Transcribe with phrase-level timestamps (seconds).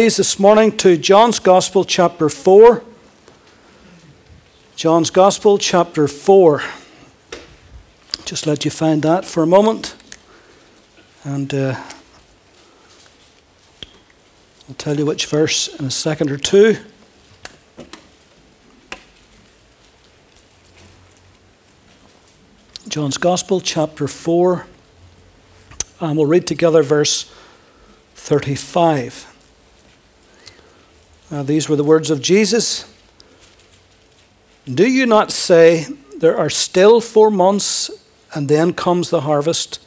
[0.00, 2.82] this morning to John's Gospel, chapter 4.
[4.74, 6.62] John's Gospel, chapter 4.
[8.24, 9.94] Just let you find that for a moment.
[11.22, 11.78] And uh,
[14.70, 16.78] I'll tell you which verse in a second or two.
[22.88, 24.66] John's Gospel, chapter 4.
[26.00, 27.30] And we'll read together verse
[28.14, 29.29] 35.
[31.30, 32.92] Uh, these were the words of Jesus.
[34.64, 35.86] Do you not say,
[36.18, 37.90] There are still four months,
[38.34, 39.78] and then comes the harvest?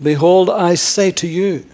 [0.00, 1.64] Behold, I say to you,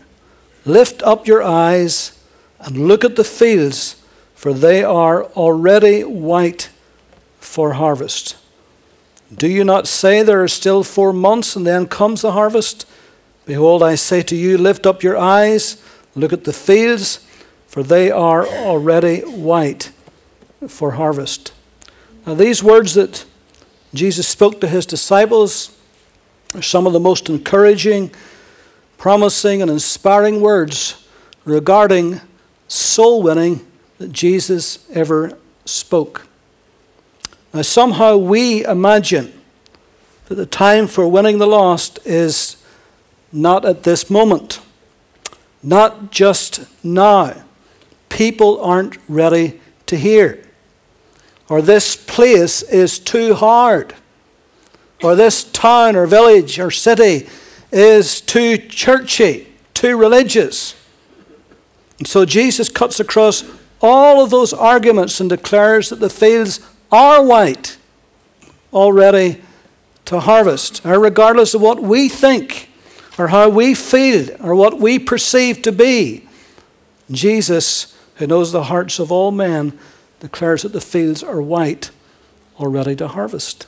[0.64, 2.22] Lift up your eyes
[2.60, 3.96] and look at the fields,
[4.34, 6.70] for they are already white
[7.40, 8.36] for harvest.
[9.34, 12.86] Do you not say, There are still four months, and then comes the harvest?
[13.44, 15.82] Behold, I say to you, Lift up your eyes,
[16.14, 17.24] look at the fields
[17.78, 19.92] for they are already white
[20.66, 21.52] for harvest.
[22.26, 23.24] Now, these words that
[23.94, 25.78] Jesus spoke to his disciples
[26.56, 28.10] are some of the most encouraging,
[28.96, 31.06] promising, and inspiring words
[31.44, 32.20] regarding
[32.66, 33.64] soul winning
[33.98, 36.26] that Jesus ever spoke.
[37.54, 39.40] Now, somehow we imagine
[40.26, 42.56] that the time for winning the lost is
[43.30, 44.58] not at this moment,
[45.62, 47.44] not just now
[48.08, 50.44] people aren't ready to hear.
[51.48, 53.94] Or this place is too hard.
[55.02, 57.28] Or this town or village or city
[57.72, 60.74] is too churchy, too religious.
[61.98, 63.44] And so Jesus cuts across
[63.80, 67.78] all of those arguments and declares that the fields are white,
[68.72, 69.42] already
[70.06, 70.84] to harvest.
[70.84, 72.70] Or regardless of what we think,
[73.18, 76.26] or how we feel, or what we perceive to be,
[77.10, 79.78] Jesus who knows the hearts of all men,
[80.20, 81.90] declares that the fields are white,
[82.56, 83.66] all ready to harvest.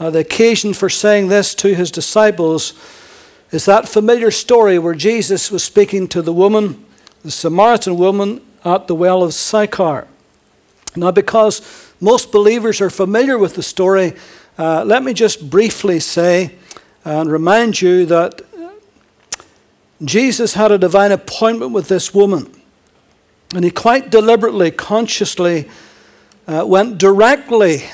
[0.00, 2.74] Now, the occasion for saying this to his disciples
[3.50, 6.84] is that familiar story where Jesus was speaking to the woman,
[7.22, 10.06] the Samaritan woman, at the well of Sychar.
[10.96, 14.14] Now, because most believers are familiar with the story,
[14.58, 16.56] uh, let me just briefly say
[17.04, 18.40] and remind you that
[20.02, 22.55] Jesus had a divine appointment with this woman.
[23.54, 25.68] And he quite deliberately, consciously
[26.46, 27.84] uh, went directly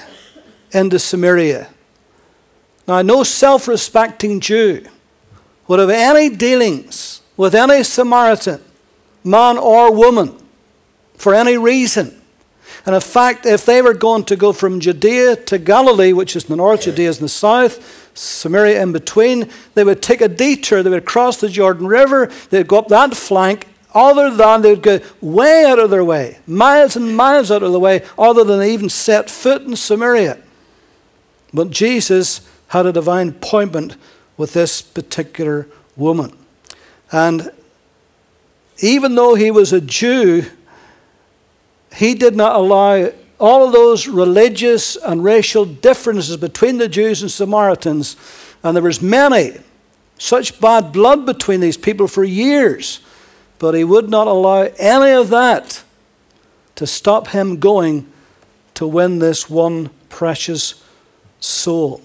[0.72, 1.68] into Samaria.
[2.88, 4.86] Now, no self respecting Jew
[5.68, 8.60] would have any dealings with any Samaritan,
[9.24, 10.36] man or woman,
[11.16, 12.20] for any reason.
[12.84, 16.44] And in fact, if they were going to go from Judea to Galilee, which is
[16.44, 20.28] in the north, Judea is in the south, Samaria in between, they would take a
[20.28, 20.82] detour.
[20.82, 24.82] They would cross the Jordan River, they'd go up that flank, other than they would
[24.82, 28.58] go way out of their way, miles and miles out of the way, other than
[28.58, 30.38] they even set foot in Samaria.
[31.52, 33.96] But Jesus had a divine appointment
[34.36, 36.36] with this particular woman.
[37.10, 37.50] And
[38.78, 40.44] even though he was a Jew,
[41.94, 47.30] he did not allow all of those religious and racial differences between the Jews and
[47.30, 48.16] Samaritans.
[48.62, 49.58] And there was many,
[50.18, 53.00] such bad blood between these people for years
[53.62, 55.84] but he would not allow any of that
[56.74, 58.04] to stop him going
[58.74, 60.82] to win this one precious
[61.38, 62.02] soul.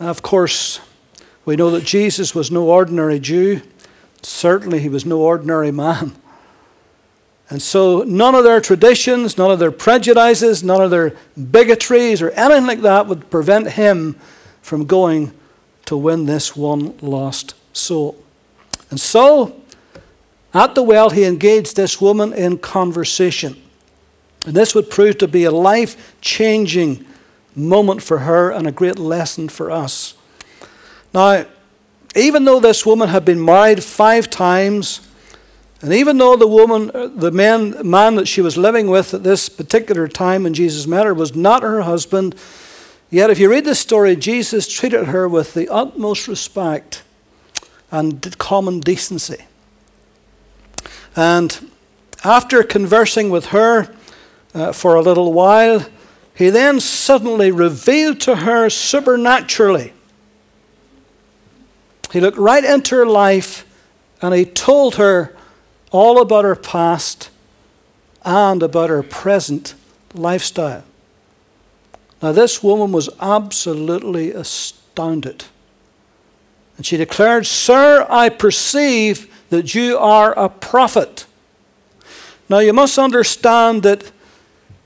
[0.00, 0.80] Now, of course,
[1.44, 3.62] we know that Jesus was no ordinary Jew.
[4.22, 6.16] Certainly, he was no ordinary man.
[7.48, 12.30] And so, none of their traditions, none of their prejudices, none of their bigotries, or
[12.30, 14.16] anything like that would prevent him
[14.62, 15.30] from going
[15.84, 18.16] to win this one lost soul.
[18.90, 19.59] And so,
[20.52, 23.60] at the well, he engaged this woman in conversation.
[24.46, 27.06] And this would prove to be a life changing
[27.54, 30.14] moment for her and a great lesson for us.
[31.12, 31.46] Now,
[32.16, 35.06] even though this woman had been married five times,
[35.82, 39.22] and even though the woman, uh, the man, man that she was living with at
[39.22, 42.34] this particular time when Jesus met her was not her husband,
[43.08, 47.02] yet if you read the story, Jesus treated her with the utmost respect
[47.90, 49.44] and common decency.
[51.16, 51.70] And
[52.24, 53.94] after conversing with her
[54.54, 55.84] uh, for a little while,
[56.34, 59.92] he then suddenly revealed to her supernaturally.
[62.12, 63.66] He looked right into her life
[64.22, 65.36] and he told her
[65.90, 67.30] all about her past
[68.24, 69.74] and about her present
[70.14, 70.84] lifestyle.
[72.22, 75.44] Now, this woman was absolutely astounded.
[76.76, 81.26] And she declared, Sir, I perceive that you are a prophet.
[82.48, 84.10] Now, you must understand that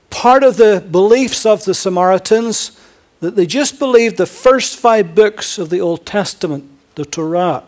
[0.09, 2.79] part of the beliefs of the Samaritans
[3.21, 7.63] that they just believed the first five books of the Old Testament, the Torah.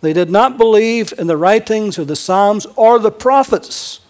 [0.00, 4.00] They did not believe in the writings of the Psalms or the prophets.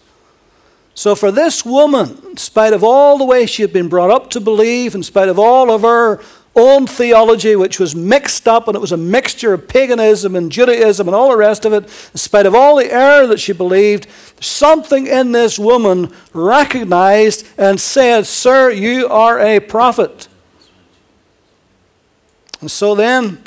[0.93, 4.29] So, for this woman, in spite of all the way she had been brought up
[4.31, 6.21] to believe, in spite of all of her
[6.59, 11.07] own theology, which was mixed up, and it was a mixture of paganism and Judaism
[11.07, 14.07] and all the rest of it, in spite of all the error that she believed,
[14.39, 20.27] something in this woman recognized and said, Sir, you are a prophet.
[22.61, 23.41] And so then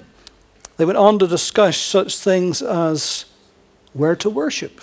[0.77, 3.27] they went on to discuss such things as
[3.93, 4.81] where to worship.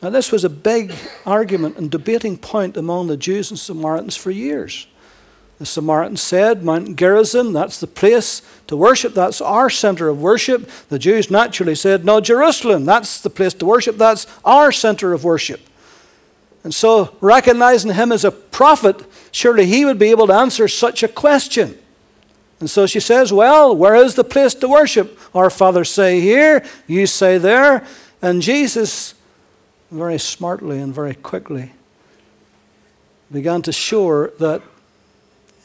[0.00, 4.30] Now, this was a big argument and debating point among the Jews and Samaritans for
[4.30, 4.86] years.
[5.58, 10.68] The Samaritan said, Mount Gerizim, that's the place to worship, that's our center of worship.
[10.88, 15.22] The Jews naturally said, No, Jerusalem, that's the place to worship, that's our center of
[15.22, 15.60] worship.
[16.64, 21.02] And so, recognizing him as a prophet, surely he would be able to answer such
[21.02, 21.78] a question.
[22.58, 25.18] And so she says, Well, where is the place to worship?
[25.34, 27.86] Our fathers say here, you say there.
[28.22, 29.14] And Jesus,
[29.90, 31.72] very smartly and very quickly,
[33.30, 34.62] began to show that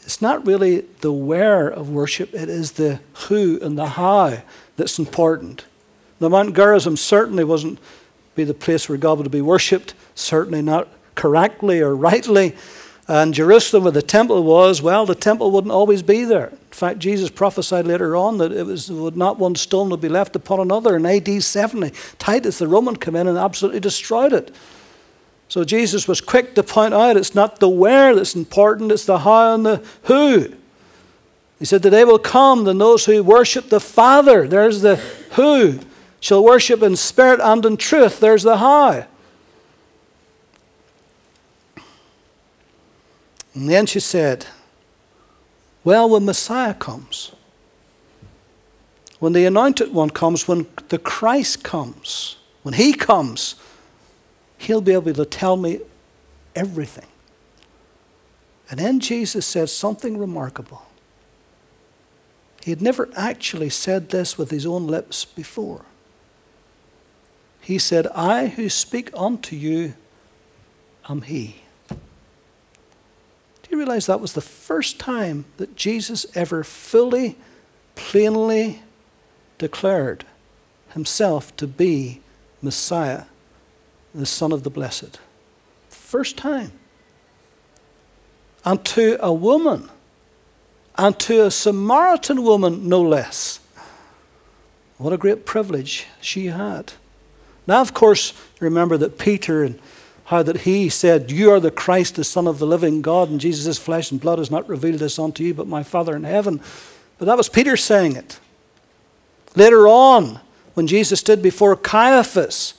[0.10, 4.42] it's not really the where of worship, it is the who and the how
[4.76, 5.66] that's important.
[6.18, 7.78] The Mount Gerizim certainly wasn't
[8.34, 12.56] be the place where God would be worshipped, certainly not correctly or rightly.
[13.08, 16.48] And Jerusalem, where the temple was, well, the temple wouldn't always be there.
[16.48, 20.10] In fact, Jesus prophesied later on that it was would not one stone would be
[20.10, 20.96] left upon another.
[20.96, 24.56] In AD 70, Titus the Roman came in and absolutely destroyed it.
[25.50, 29.18] So Jesus was quick to point out it's not the where that's important, it's the
[29.18, 30.54] how and the who.
[31.58, 34.98] He said, The day will come then those who worship the Father, there's the
[35.32, 35.80] who,
[36.20, 39.08] shall worship in spirit and in truth, there's the how.
[43.56, 44.46] And then she said,
[45.84, 47.32] Well, when Messiah comes,
[49.18, 53.56] when the anointed one comes, when the Christ comes, when he comes,
[54.60, 55.80] He'll be able to tell me
[56.56, 57.08] everything.
[58.70, 60.84] And then Jesus says something remarkable.
[62.64, 65.86] He had never actually said this with his own lips before.
[67.62, 69.94] He said, I who speak unto you
[71.08, 71.62] am He.
[71.88, 71.96] Do
[73.70, 77.38] you realize that was the first time that Jesus ever fully,
[77.96, 78.82] plainly
[79.58, 80.26] declared
[80.90, 82.22] himself to be
[82.62, 83.26] Messiah?
[84.20, 85.20] The Son of the Blessed.
[85.90, 86.72] First time.
[88.66, 89.90] And to a woman,
[90.98, 93.60] and to a Samaritan woman, no less.
[94.98, 96.94] What a great privilege she had.
[97.66, 99.80] Now, of course, remember that Peter and
[100.26, 103.40] how that he said, You are the Christ, the Son of the living God, and
[103.40, 106.62] Jesus' flesh and blood has not revealed this unto you, but my Father in heaven.
[107.18, 108.40] But that was Peter saying it.
[109.56, 110.40] Later on,
[110.74, 112.74] when Jesus stood before Caiaphas,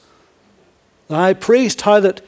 [1.11, 2.23] the high priest, how that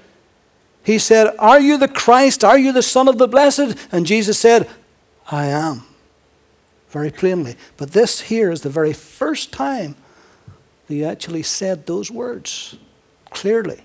[0.84, 2.42] he said, Are you the Christ?
[2.42, 3.76] Are you the Son of the Blessed?
[3.92, 4.68] And Jesus said,
[5.30, 5.84] I am.
[6.90, 7.56] Very plainly.
[7.76, 9.94] But this here is the very first time
[10.88, 12.76] he actually said those words
[13.30, 13.82] clearly.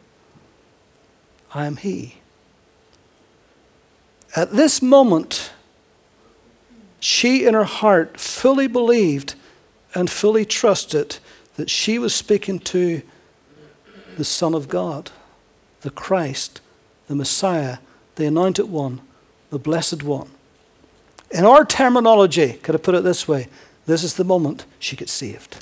[1.54, 2.16] I am He.
[4.36, 5.52] At this moment,
[7.00, 9.36] she in her heart fully believed
[9.94, 11.20] and fully trusted
[11.56, 13.04] that she was speaking to
[14.18, 15.12] the Son of God,
[15.82, 16.60] the Christ,
[17.08, 17.78] the Messiah,
[18.16, 19.02] the Anointed One,
[19.52, 20.30] the Blessed One.
[21.32, 23.48] In our terminology, could I put it this way?
[23.86, 25.58] This is the moment she gets saved.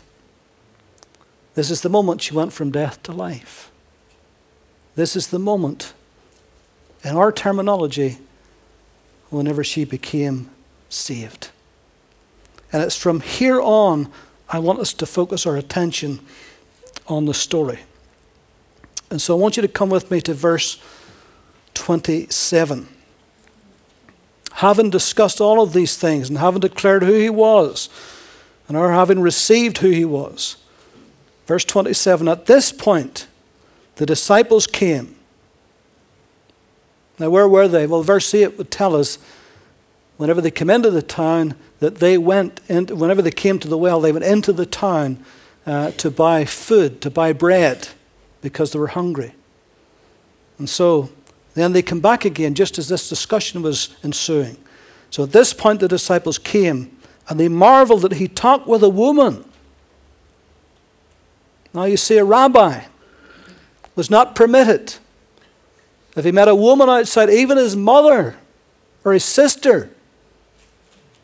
[1.53, 3.71] This is the moment she went from death to life.
[4.95, 5.93] This is the moment,
[7.03, 8.17] in our terminology,
[9.29, 10.49] whenever she became
[10.89, 11.49] saved.
[12.71, 14.11] And it's from here on
[14.47, 16.19] I want us to focus our attention
[17.07, 17.79] on the story.
[19.15, 20.77] And so I want you to come with me to verse
[21.73, 22.89] 27.
[24.55, 27.87] Having discussed all of these things and having declared who he was,
[28.67, 30.57] and our having received who he was.
[31.47, 33.27] Verse 27 At this point,
[33.95, 35.15] the disciples came.
[37.17, 37.87] Now, where were they?
[37.87, 39.17] Well, verse 8 would tell us
[40.17, 43.77] whenever they came into the town that they went, in, whenever they came to the
[43.77, 45.23] well, they went into the town
[45.65, 47.87] uh, to buy food, to buy bread
[48.45, 49.33] because they were hungry.
[50.59, 51.09] And so
[51.55, 54.55] then they come back again just as this discussion was ensuing.
[55.09, 56.95] So at this point, the disciples came
[57.27, 59.43] and they marveled that he talked with a woman.
[61.73, 62.83] Now you see, a rabbi,
[63.95, 64.93] was not permitted.
[66.15, 68.35] If he met a woman outside, even his mother
[69.03, 69.89] or his sister,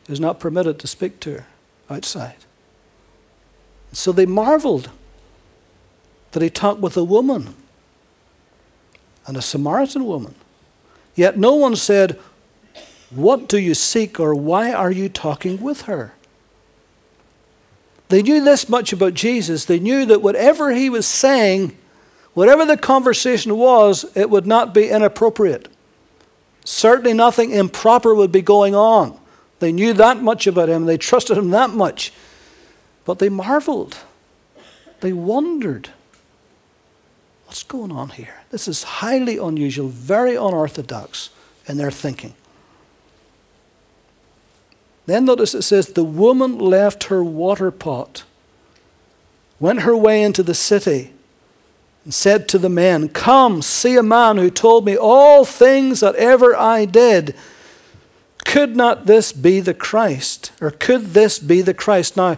[0.09, 1.45] was not permitted to speak to her
[1.87, 2.37] outside.
[3.91, 4.89] So they marveled
[6.31, 7.55] that he talked with a woman
[9.27, 10.35] and a Samaritan woman.
[11.15, 12.19] Yet no one said,
[13.09, 16.13] What do you seek or why are you talking with her?
[18.09, 19.65] They knew this much about Jesus.
[19.65, 21.77] They knew that whatever he was saying,
[22.33, 25.69] whatever the conversation was, it would not be inappropriate.
[26.65, 29.17] Certainly nothing improper would be going on.
[29.59, 30.85] They knew that much about him.
[30.85, 32.11] They trusted him that much.
[33.05, 33.97] But they marveled.
[34.99, 35.89] They wondered.
[37.51, 38.35] What's going on here?
[38.49, 41.31] This is highly unusual, very unorthodox
[41.67, 42.33] in their thinking.
[45.05, 48.23] Then notice it says, The woman left her water pot,
[49.59, 51.11] went her way into the city,
[52.05, 56.15] and said to the men, Come, see a man who told me all things that
[56.15, 57.35] ever I did.
[58.45, 60.53] Could not this be the Christ?
[60.61, 62.15] Or could this be the Christ?
[62.15, 62.37] Now,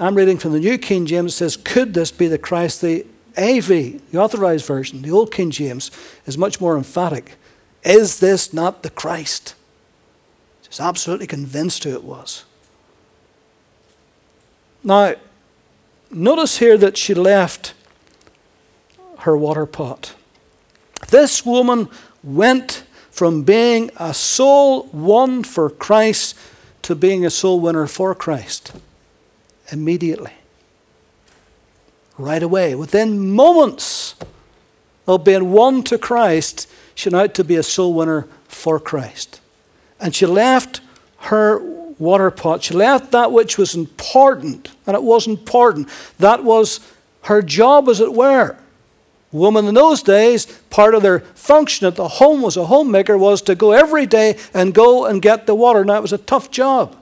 [0.00, 2.80] I'm reading from the New King James, it says, Could this be the Christ?
[2.80, 3.06] The
[3.38, 5.90] AV, the authorized version, the Old King James,
[6.26, 7.36] is much more emphatic.
[7.82, 9.54] Is this not the Christ?
[10.62, 12.44] She's absolutely convinced who it was.
[14.82, 15.14] Now,
[16.10, 17.74] notice here that she left
[19.20, 20.14] her water pot.
[21.08, 21.88] This woman
[22.22, 26.36] went from being a soul won for Christ
[26.82, 28.72] to being a soul winner for Christ
[29.70, 30.32] immediately.
[32.20, 34.14] Right away, within moments
[35.06, 39.40] of being won to Christ, she went out to be a soul winner for Christ.
[39.98, 40.82] And she left
[41.16, 41.60] her
[41.98, 42.62] water pot.
[42.62, 45.88] She left that which was important, and it was important.
[46.18, 46.80] That was
[47.22, 48.58] her job, as it were.
[49.32, 53.40] Women in those days, part of their function at the home was a homemaker was
[53.42, 55.86] to go every day and go and get the water.
[55.86, 56.96] Now it was a tough job.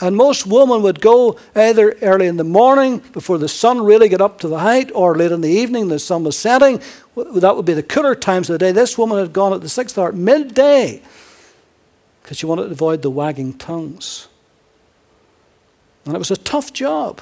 [0.00, 4.20] And most women would go either early in the morning before the sun really got
[4.20, 6.80] up to the height, or late in the evening the sun was setting.
[7.16, 8.72] That would be the cooler times of the day.
[8.72, 11.00] This woman had gone at the sixth hour, midday,
[12.22, 14.26] because she wanted to avoid the wagging tongues.
[16.04, 17.20] And it was a tough job.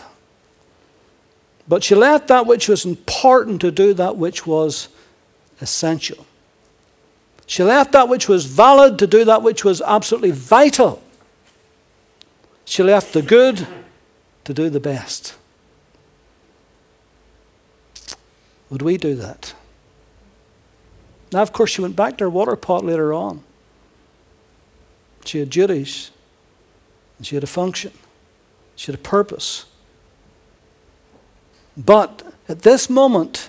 [1.68, 4.88] But she left that which was important to do that which was
[5.60, 6.26] essential.
[7.46, 11.02] She left that which was valid to do that which was absolutely vital.
[12.64, 13.66] She left the good
[14.44, 15.34] to do the best.
[18.70, 19.54] Would we do that?
[21.32, 23.42] Now, of course, she went back to her water pot later on.
[25.24, 26.10] She had duties,
[27.18, 27.92] and she had a function,
[28.76, 29.66] she had a purpose.
[31.76, 33.48] But at this moment,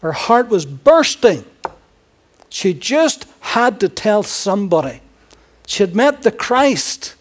[0.00, 1.44] her heart was bursting.
[2.48, 5.00] She just had to tell somebody.
[5.66, 7.14] She had met the Christ.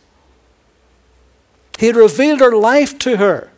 [1.80, 3.50] He revealed her life to her.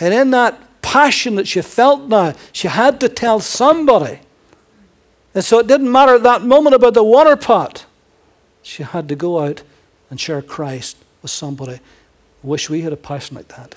[0.00, 4.20] And in that passion that she felt now, she had to tell somebody.
[5.34, 7.84] And so it didn't matter at that moment about the water pot.
[8.62, 9.62] She had to go out
[10.08, 11.74] and share Christ with somebody.
[11.74, 11.80] I
[12.46, 13.74] wish we had a passion like that.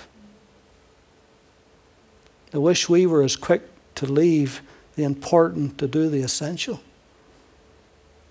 [2.54, 3.64] I wish we were as quick
[3.96, 4.62] to leave
[4.96, 6.80] the important to do the essential.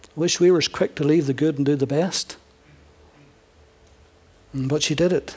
[0.04, 2.38] I wish we were as quick to leave the good and do the best.
[4.56, 5.36] But she did it.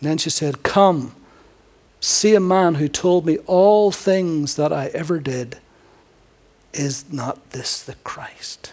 [0.00, 1.14] then she said, Come,
[2.00, 5.58] see a man who told me all things that I ever did.
[6.72, 8.72] Is not this the Christ?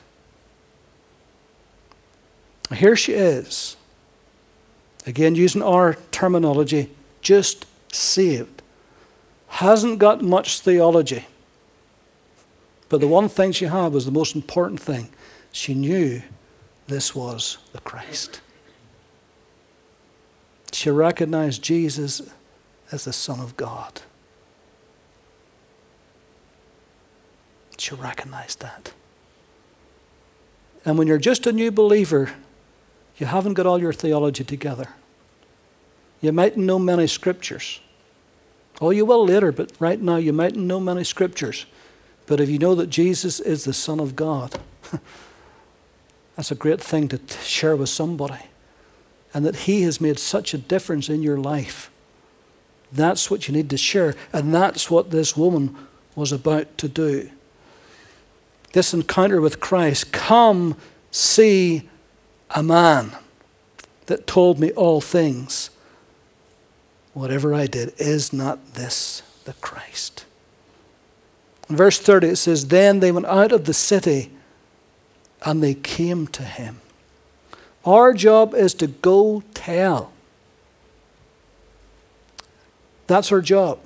[2.73, 3.75] Here she is.
[5.05, 6.89] Again, using our terminology,
[7.21, 8.61] just saved.
[9.47, 11.25] Hasn't got much theology.
[12.87, 15.09] But the one thing she had was the most important thing.
[15.51, 16.21] She knew
[16.87, 18.41] this was the Christ.
[20.71, 22.21] She recognized Jesus
[22.91, 24.01] as the Son of God.
[27.77, 28.93] She recognized that.
[30.85, 32.31] And when you're just a new believer,
[33.17, 34.87] you haven't got all your theology together.
[36.21, 37.79] You mightn't know many scriptures.
[38.81, 41.65] Oh, you will later, but right now you mightn't know many scriptures.
[42.27, 44.59] But if you know that Jesus is the Son of God,
[46.39, 48.45] that's a great thing to share with somebody.
[49.33, 51.91] And that He has made such a difference in your life.
[52.93, 54.15] That's what you need to share.
[54.31, 55.75] And that's what this woman
[56.15, 57.29] was about to do.
[58.71, 60.77] This encounter with Christ come
[61.11, 61.89] see
[62.51, 63.11] a man
[64.05, 65.71] that told me all things
[67.11, 70.23] whatever I did, is not this the Christ?
[71.69, 74.31] In verse 30, it says, Then they went out of the city
[75.43, 76.81] and they came to him.
[77.85, 80.11] Our job is to go tell.
[83.07, 83.79] That's our job.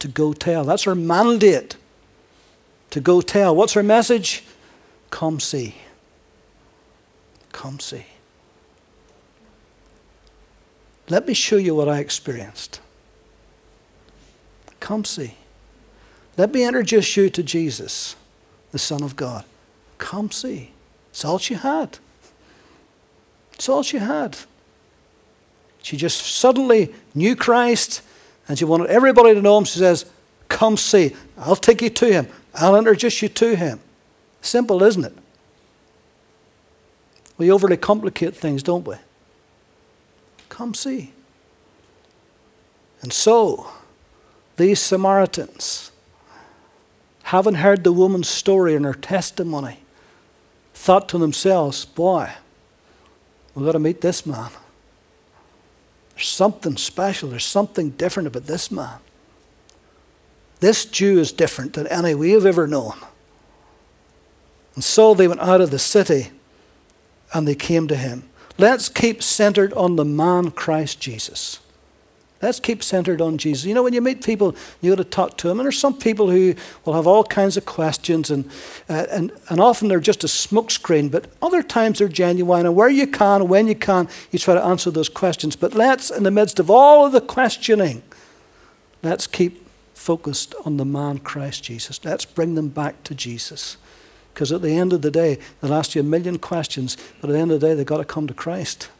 [0.00, 0.64] To go tell.
[0.64, 1.76] That's our mandate.
[2.90, 3.54] To go tell.
[3.54, 4.44] What's our message?
[5.10, 5.76] Come see.
[7.52, 8.06] Come see.
[11.08, 12.80] Let me show you what I experienced.
[14.80, 15.34] Come see.
[16.36, 18.16] Let me introduce you to Jesus,
[18.72, 19.44] the Son of God.
[20.04, 20.70] Come see.
[21.12, 21.96] It's all she had.
[23.54, 24.36] It's all she had.
[25.82, 28.02] She just suddenly knew Christ
[28.46, 29.64] and she wanted everybody to know him.
[29.64, 30.04] She says,
[30.48, 31.16] Come see.
[31.38, 32.28] I'll take you to him.
[32.54, 33.80] I'll introduce you to him.
[34.42, 35.14] Simple, isn't it?
[37.38, 38.96] We overly complicate things, don't we?
[40.50, 41.14] Come see.
[43.00, 43.68] And so,
[44.58, 45.92] these Samaritans,
[47.22, 49.78] having heard the woman's story and her testimony,
[50.84, 52.30] thought to themselves, boy,
[53.54, 54.50] we've got to meet this man.
[56.14, 58.98] There's something special, there's something different about this man.
[60.60, 62.92] This Jew is different than any we have ever known.
[64.74, 66.32] And so they went out of the city
[67.32, 68.28] and they came to him.
[68.58, 71.60] Let's keep centered on the man Christ Jesus.
[72.44, 73.64] Let's keep centered on Jesus.
[73.64, 75.58] You know, when you meet people, you got to talk to them.
[75.58, 78.44] And there's some people who will have all kinds of questions, and,
[78.86, 82.66] uh, and, and often they're just a smokescreen, but other times they're genuine.
[82.66, 85.56] And where you can, when you can, you try to answer those questions.
[85.56, 88.02] But let's, in the midst of all of the questioning,
[89.02, 92.04] let's keep focused on the man Christ Jesus.
[92.04, 93.78] Let's bring them back to Jesus.
[94.34, 97.32] Because at the end of the day, they'll ask you a million questions, but at
[97.32, 98.90] the end of the day, they've got to come to Christ.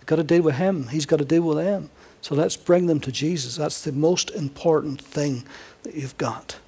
[0.00, 1.90] They've got to deal with Him, He's got to deal with them.
[2.20, 3.56] So let's bring them to Jesus.
[3.56, 5.44] That's the most important thing
[5.82, 6.58] that you've got.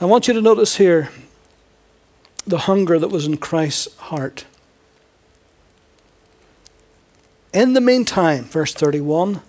[0.00, 1.10] I want you to notice here
[2.46, 4.44] the hunger that was in Christ's heart.
[7.52, 9.40] In the meantime, verse 31,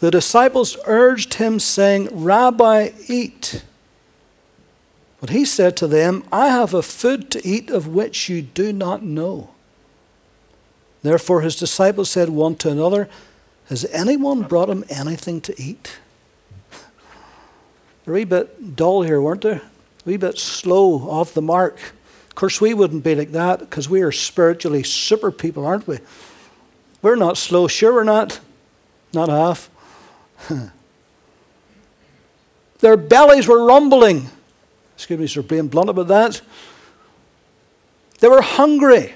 [0.00, 3.64] the disciples urged him, saying, Rabbi, eat.
[5.20, 8.72] But he said to them, I have a food to eat of which you do
[8.72, 9.50] not know.
[11.02, 13.08] Therefore his disciples said one to another,
[13.68, 15.98] has anyone brought him anything to eat?
[18.04, 19.52] They're a wee bit dull here, weren't they?
[19.52, 19.62] A
[20.06, 21.78] wee bit slow off the mark.
[22.28, 25.98] Of course, we wouldn't be like that because we are spiritually super people, aren't we?
[27.02, 27.68] We're not slow.
[27.68, 28.40] Sure, we're not.
[29.12, 29.70] Not half.
[32.78, 34.28] Their bellies were rumbling.
[34.94, 36.40] Excuse me for being blunt about that.
[38.20, 39.14] They were hungry.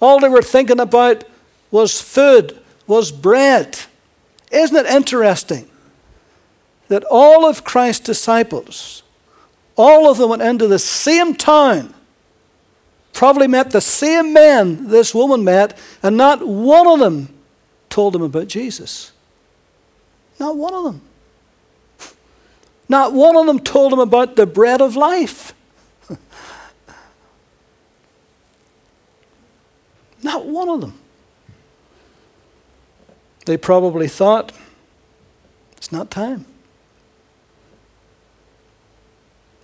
[0.00, 1.24] All they were thinking about
[1.70, 2.61] was food
[2.92, 3.78] was bread.
[4.50, 5.68] Isn't it interesting
[6.88, 9.02] that all of Christ's disciples,
[9.76, 11.94] all of them went into the same town,
[13.14, 17.32] probably met the same men this woman met, and not one of them
[17.88, 19.12] told them about Jesus.
[20.38, 21.00] Not one of them.
[22.90, 25.54] Not one of them told them about the bread of life.
[30.22, 31.01] Not one of them.
[33.44, 34.52] They probably thought,
[35.76, 36.46] it's not time.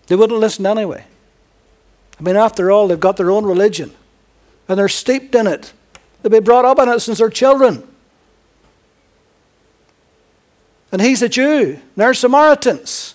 [0.08, 1.04] They wouldn't listen anyway.
[2.18, 3.94] I mean, after all, they've got their own religion
[4.66, 5.72] and they're steeped in it.
[6.22, 7.86] They've been brought up in it since they're children.
[10.90, 13.14] And he's a Jew, they're Samaritans.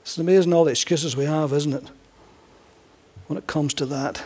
[0.00, 1.84] It's amazing all the excuses we have, isn't it?
[3.28, 4.22] When it comes to that.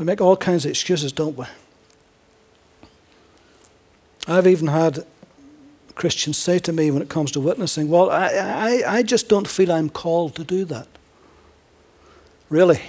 [0.00, 1.44] We make all kinds of excuses, don't we?
[4.26, 5.04] I've even had
[5.94, 9.46] Christians say to me when it comes to witnessing, Well, I, I, I just don't
[9.46, 10.86] feel I'm called to do that.
[12.48, 12.80] Really?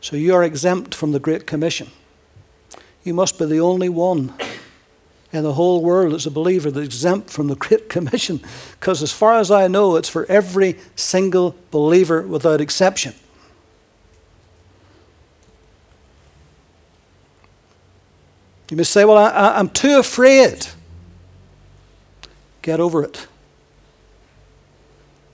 [0.00, 1.88] So you are exempt from the Great Commission.
[3.04, 4.32] You must be the only one
[5.34, 8.40] in the whole world that's a believer that's exempt from the Great Commission.
[8.80, 13.12] Because as far as I know, it's for every single believer without exception.
[18.70, 20.68] You may say, Well, I, am too afraid.
[22.62, 23.26] Get over it.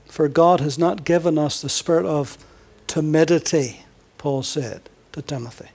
[0.07, 2.37] For God has not given us the spirit of
[2.87, 3.81] timidity,
[4.17, 5.69] Paul said to Timothy,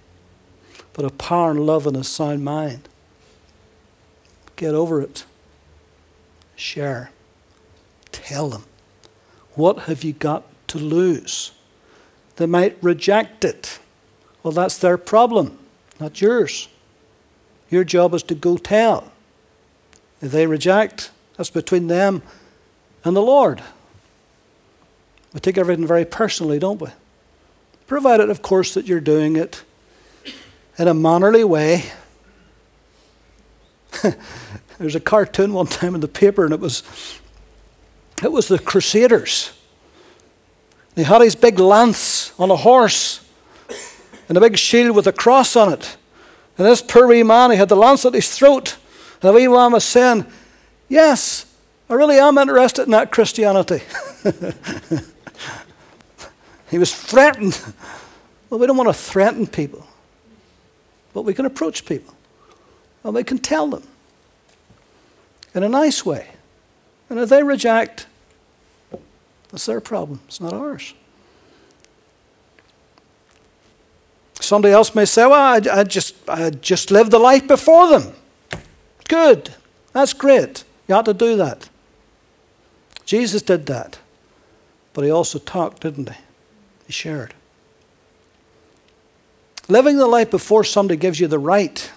[0.93, 2.89] but of power and love and a sound mind.
[4.57, 5.25] Get over it.
[6.57, 7.11] Share.
[8.11, 8.65] Tell them.
[9.55, 11.53] What have you got to lose?
[12.37, 13.79] They might reject it.
[14.43, 15.59] Well, that's their problem,
[16.01, 16.69] not yours.
[17.73, 19.11] Your job is to go tell.
[20.21, 22.21] If they reject, that's between them
[23.03, 23.63] and the Lord.
[25.33, 26.89] We take everything very personally, don't we?
[27.87, 29.65] Provided, of course, that you're doing it
[30.79, 31.85] in a mannerly way.
[34.79, 36.83] There's a cartoon one time in the paper, and it was
[38.23, 39.51] it was the Crusaders.
[40.95, 43.27] He had his big lance on a horse
[44.29, 45.97] and a big shield with a cross on it.
[46.63, 48.77] And this poor wee man, had the lance at his throat.
[49.21, 50.25] And the wee man was saying,
[50.89, 51.45] Yes,
[51.91, 53.81] I really am interested in that Christianity.
[56.71, 57.61] he was threatened.
[58.49, 59.85] Well, we don't want to threaten people,
[61.13, 62.15] but we can approach people
[63.03, 63.83] and we can tell them
[65.57, 66.29] in a nice way.
[67.11, 68.07] And if they reject,
[69.51, 70.95] that's their problem, it's not ours.
[74.53, 78.13] Somebody else may say, Well, I, I, just, I just lived the life before them.
[79.09, 79.55] Good.
[79.95, 80.65] That's great.
[80.87, 81.71] You ought to do that.
[83.07, 83.99] Jesus did that.
[84.93, 86.21] But he also talked, didn't he?
[86.87, 87.33] He shared.
[89.69, 91.91] Living the life before somebody gives you the right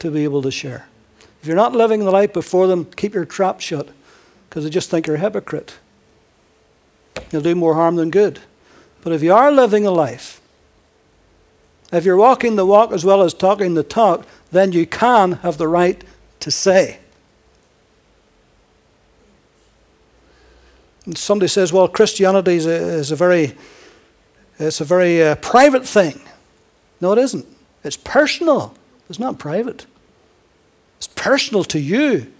[0.00, 0.84] to be able to share.
[1.40, 3.88] If you're not living the life before them, keep your trap shut
[4.50, 5.78] because they just think you're a hypocrite.
[7.30, 8.40] You'll do more harm than good.
[9.00, 10.41] But if you are living a life,
[11.92, 15.58] if you're walking the walk as well as talking the talk, then you can have
[15.58, 16.02] the right
[16.40, 16.98] to say.
[21.04, 23.54] And somebody says, well, Christianity is a, is a very,
[24.58, 26.20] it's a very uh, private thing.
[27.00, 27.46] No, it isn't.
[27.84, 28.74] It's personal.
[29.10, 29.86] It's not private.
[30.98, 32.32] It's personal to you,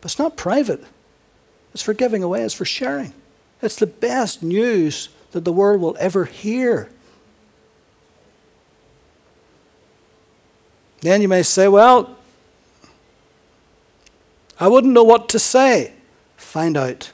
[0.00, 0.84] but it's not private.
[1.72, 3.12] It's for giving away, it's for sharing.
[3.62, 6.90] It's the best news that the world will ever hear.
[11.00, 12.16] Then you may say, well,
[14.58, 15.92] I wouldn't know what to say.
[16.36, 17.12] Find out.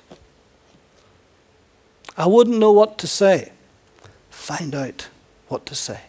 [2.16, 3.52] I wouldn't know what to say.
[4.30, 5.08] Find out
[5.48, 6.00] what to say.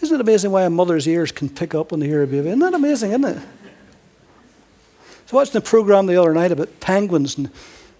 [0.00, 2.48] Isn't it amazing why a mother's ears can pick up when they hear a baby?
[2.48, 3.36] Isn't that amazing, isn't it?
[3.36, 7.50] I was watching a program the other night about penguins and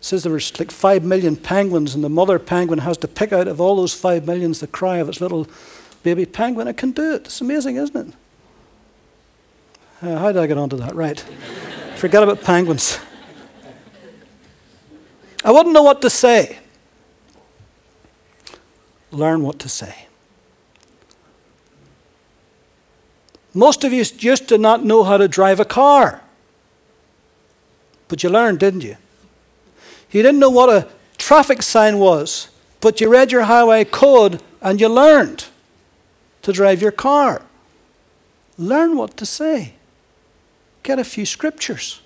[0.00, 3.46] says there was like five million penguins, and the mother penguin has to pick out
[3.46, 5.46] of all those five millions the cry of its little
[6.02, 6.66] baby penguin.
[6.66, 7.26] It can do it.
[7.26, 8.14] It's amazing, isn't it?
[10.02, 10.96] Uh, how did I get onto that?
[10.96, 11.20] Right.
[11.94, 12.98] Forget about penguins.
[15.44, 16.58] I wouldn't know what to say.
[19.12, 20.06] Learn what to say.
[23.54, 26.22] Most of you used to not know how to drive a car.
[28.08, 28.96] But you learned, didn't you?
[30.10, 32.48] You didn't know what a traffic sign was,
[32.80, 35.46] but you read your highway code and you learned
[36.42, 37.42] to drive your car.
[38.58, 39.74] Learn what to say.
[40.82, 42.00] Get a few scriptures.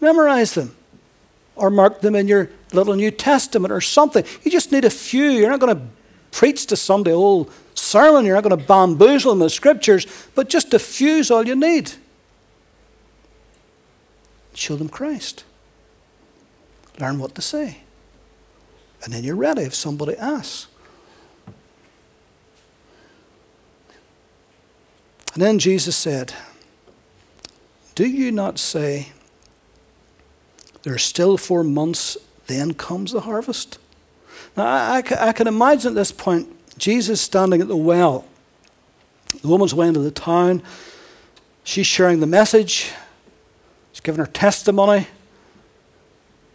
[0.00, 0.74] Memorize them.
[1.54, 4.24] Or mark them in your little New Testament or something.
[4.42, 5.24] You just need a few.
[5.24, 5.82] You're not going to
[6.30, 8.24] preach to somebody whole sermon.
[8.24, 10.78] You're not going to bamboozle them with scriptures, but just a
[11.30, 11.92] all you need.
[14.54, 15.44] Show them Christ.
[16.98, 17.78] Learn what to say.
[19.04, 20.68] And then you're ready if somebody asks.
[25.34, 26.34] And then Jesus said,
[27.94, 29.08] Do you not say,
[30.82, 33.78] There are still four months, then comes the harvest?
[34.56, 38.24] Now, I, I, I can imagine at this point Jesus standing at the well.
[39.40, 40.62] The woman's way into the town.
[41.64, 42.90] She's sharing the message.
[43.92, 45.06] She's giving her testimony.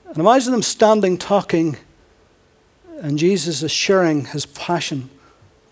[0.08, 1.78] And imagine them standing talking,
[3.02, 5.10] and Jesus is sharing his passion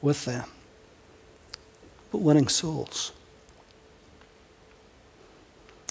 [0.02, 0.46] with them,
[2.12, 3.12] but winning souls.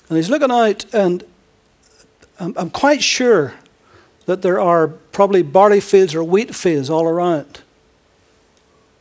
[0.08, 1.24] And he's looking out, and
[2.38, 3.54] I'm, I'm quite sure
[4.26, 7.60] that there are probably barley fields or wheat fields all around.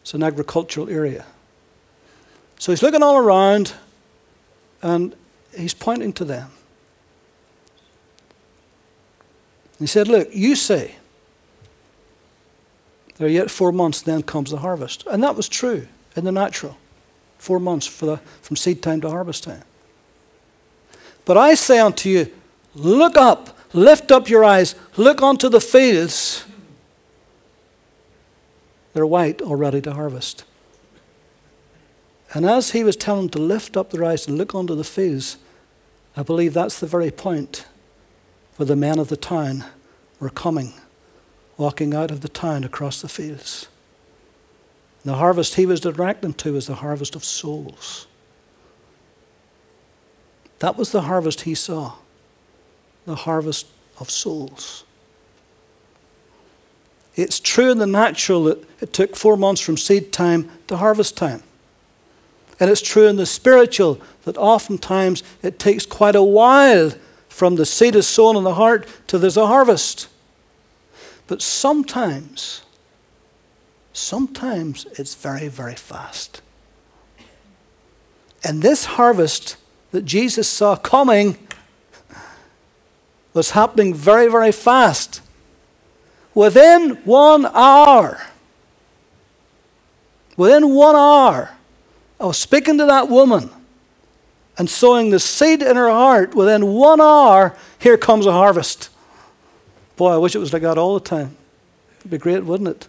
[0.01, 1.25] It's an agricultural area.
[2.59, 3.73] So he's looking all around
[4.81, 5.15] and
[5.55, 6.51] he's pointing to them.
[9.79, 10.95] He said, Look, you say,
[13.17, 15.05] there are yet four months, then comes the harvest.
[15.07, 16.77] And that was true in the natural.
[17.37, 19.63] Four months the, from seed time to harvest time.
[21.25, 22.31] But I say unto you,
[22.75, 26.45] look up, lift up your eyes, look unto the fields.
[28.93, 30.43] They're white, all ready to harvest.
[32.33, 34.83] And as he was telling them to lift up their eyes and look unto the
[34.83, 35.37] fields,
[36.17, 37.65] I believe that's the very point
[38.57, 39.65] where the men of the town
[40.19, 40.73] were coming,
[41.57, 43.67] walking out of the town across the fields.
[45.03, 48.07] And the harvest he was directing to was the harvest of souls.
[50.59, 51.93] That was the harvest he saw
[53.05, 53.67] the harvest
[53.99, 54.83] of souls.
[57.15, 61.15] It's true in the natural that it took four months from seed time to harvest
[61.15, 61.43] time.
[62.59, 66.91] And it's true in the spiritual that oftentimes it takes quite a while
[67.27, 70.07] from the seed is sown in the heart to there's a harvest.
[71.27, 72.61] But sometimes,
[73.91, 76.41] sometimes it's very, very fast.
[78.43, 79.57] And this harvest
[79.93, 81.37] that Jesus saw coming
[83.35, 85.21] was happening very, very fast.
[86.33, 88.19] Within one hour,
[90.35, 91.51] within one hour
[92.19, 93.51] I was speaking to that woman
[94.57, 98.89] and sowing the seed in her heart, within one hour, here comes a harvest.
[99.95, 101.37] Boy, I wish it was like that all the time.
[101.99, 102.87] It'd be great, wouldn't it?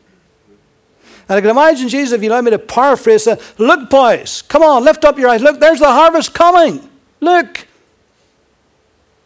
[1.29, 4.63] And I can imagine Jesus, if you allow me to paraphrase, that, Look, boys, come
[4.63, 5.43] on, lift up your eyes.
[5.43, 6.89] Look, there's the harvest coming.
[7.25, 7.67] Look.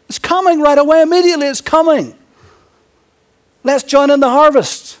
[0.07, 1.01] It's coming right away.
[1.01, 2.15] Immediately, it's coming.
[3.63, 4.97] Let's join in the harvest.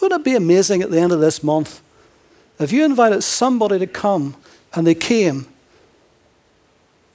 [0.00, 1.80] Wouldn't it be amazing at the end of this month
[2.58, 4.36] if you invited somebody to come
[4.74, 5.46] and they came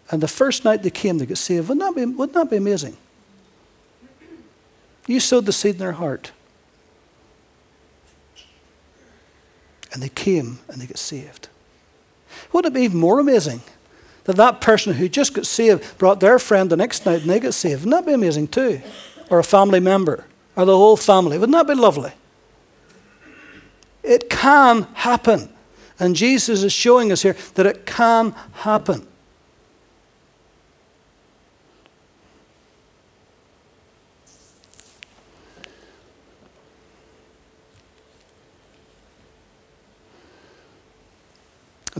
[0.10, 1.68] and the first night they came, they got saved.
[1.70, 2.96] Wouldn't that be, wouldn't that be amazing?
[5.06, 6.32] You sowed the seed in their heart.
[9.94, 11.50] And they came and they got saved.
[12.52, 13.62] Wouldn't it be even more amazing
[14.26, 17.40] that that person who just got saved brought their friend the next night and they
[17.40, 17.86] got saved?
[17.86, 18.82] Wouldn't that be amazing too?
[19.30, 21.38] Or a family member, or the whole family.
[21.38, 22.12] Wouldn't that be lovely?
[24.04, 25.50] It can happen.
[26.00, 29.08] And Jesus is showing us here that it can happen.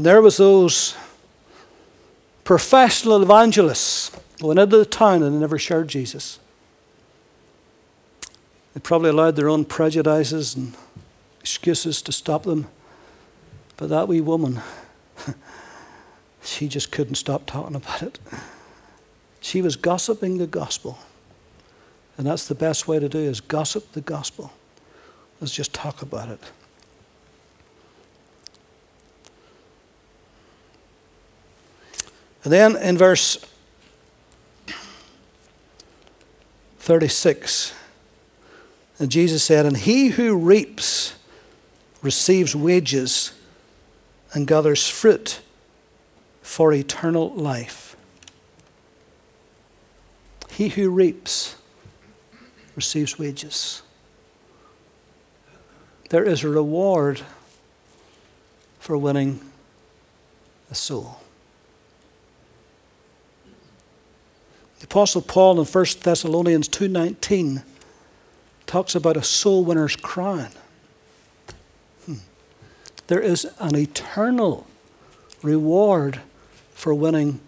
[0.08, 0.96] There was those
[2.46, 6.40] professional evangelists went into the town and never shared Jesus.
[8.74, 10.74] They probably allowed their own prejudices and
[11.42, 12.68] excuses to stop them.
[13.76, 14.62] But that wee woman,
[16.42, 18.18] she just couldn't stop talking about it.
[19.42, 21.00] She was gossiping the gospel.
[22.18, 24.54] And that's the best way to do is gossip the gospel.
[25.42, 26.40] Let's just talk about it.
[32.48, 33.46] And then in verse
[36.80, 37.74] 36,
[39.00, 41.16] and Jesus said, And he who reaps
[42.02, 43.34] receives wages
[44.32, 45.42] and gathers fruit
[46.42, 47.98] for eternal life.
[50.50, 51.58] He who reaps
[52.78, 53.82] receives wages.
[56.12, 57.20] There is a reward
[58.80, 59.42] for winning
[60.72, 61.20] a soul.
[64.80, 67.64] The Apostle Paul in 1 Thessalonians 2.19
[68.68, 70.50] talks about a soul winner's crown.
[72.06, 72.16] Hmm.
[73.08, 74.68] There is an eternal
[75.42, 76.22] reward
[76.74, 77.40] for winning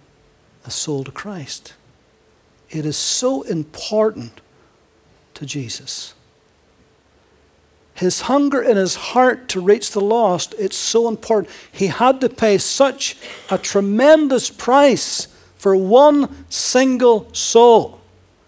[0.65, 1.73] a soul to Christ.
[2.69, 4.41] It is so important
[5.35, 6.13] to Jesus.
[7.93, 11.53] His hunger in his heart to reach the lost, it's so important.
[11.71, 13.17] He had to pay such
[13.51, 15.27] a tremendous price
[15.59, 17.99] for one single soul.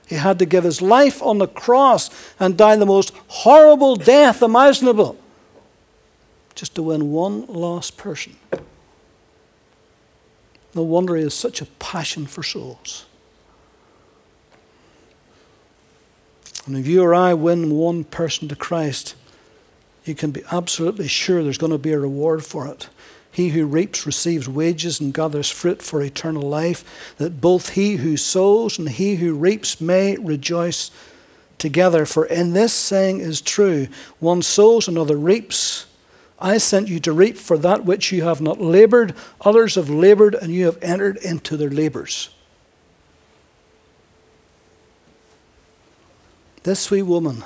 [0.07, 4.41] He had to give his life on the cross and die the most horrible death
[4.41, 5.17] imaginable
[6.55, 8.35] just to win one lost person.
[10.73, 13.05] No wonder he has such a passion for souls.
[16.65, 19.15] And if you or I win one person to Christ,
[20.05, 22.87] you can be absolutely sure there's going to be a reward for it.
[23.31, 28.17] He who reaps receives wages and gathers fruit for eternal life, that both he who
[28.17, 30.91] sows and he who reaps may rejoice
[31.57, 32.05] together.
[32.05, 33.87] For in this saying is true
[34.19, 35.85] one sows, another reaps.
[36.39, 40.33] I sent you to reap for that which you have not labored, others have labored,
[40.35, 42.29] and you have entered into their labors.
[46.63, 47.43] This sweet woman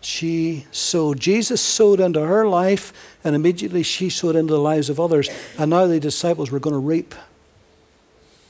[0.00, 1.18] she sowed.
[1.20, 2.92] Jesus sowed into her life,
[3.24, 5.28] and immediately she sowed into the lives of others.
[5.58, 7.14] And now the disciples were going to reap.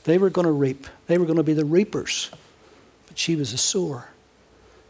[0.03, 0.87] They were going to reap.
[1.07, 2.29] They were going to be the reapers.
[3.07, 4.09] But she was a sower.